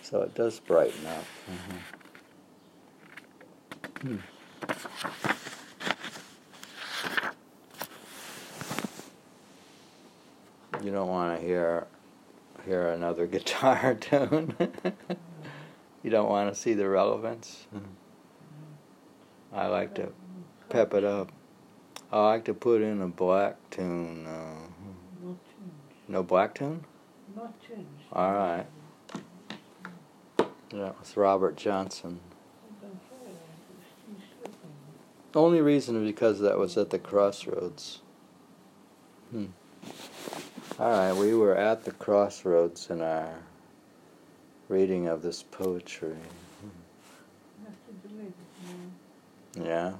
So 0.00 0.22
it 0.22 0.34
does 0.34 0.58
brighten 0.58 1.04
up. 1.06 1.24
Hmm. 4.00 4.16
You 10.82 10.92
don't 10.92 11.08
want 11.08 11.38
to 11.38 11.46
hear 11.46 11.86
hear 12.64 12.88
another 12.88 13.26
guitar 13.34 13.96
tune. 13.96 14.54
You 16.02 16.10
don't 16.10 16.28
want 16.28 16.52
to 16.52 16.60
see 16.60 16.74
the 16.74 16.88
relevance. 16.88 17.66
I 19.52 19.66
like 19.66 19.94
to 19.94 20.12
pep 20.68 20.94
it 20.94 21.04
up. 21.04 21.32
I 22.12 22.24
like 22.24 22.44
to 22.46 22.54
put 22.54 22.82
in 22.82 23.02
a 23.02 23.08
black 23.08 23.56
tune. 23.70 24.26
Uh, 24.26 25.32
no 26.06 26.22
black 26.22 26.54
tune? 26.54 26.84
All 28.12 28.32
right. 28.32 28.66
That 30.70 30.98
was 31.00 31.16
Robert 31.16 31.56
Johnson. 31.56 32.20
The 35.32 35.40
only 35.40 35.60
reason 35.60 36.02
is 36.02 36.06
because 36.10 36.40
that 36.40 36.58
was 36.58 36.76
at 36.78 36.90
the 36.90 36.98
crossroads. 36.98 38.00
Hmm. 39.30 39.46
All 40.78 40.90
right, 40.90 41.12
we 41.12 41.34
were 41.34 41.54
at 41.54 41.84
the 41.84 41.90
crossroads 41.90 42.88
in 42.88 43.02
our 43.02 43.42
reading 44.68 45.08
of 45.08 45.22
this 45.22 45.42
poetry. 45.42 46.16
Yeah. 49.56 49.94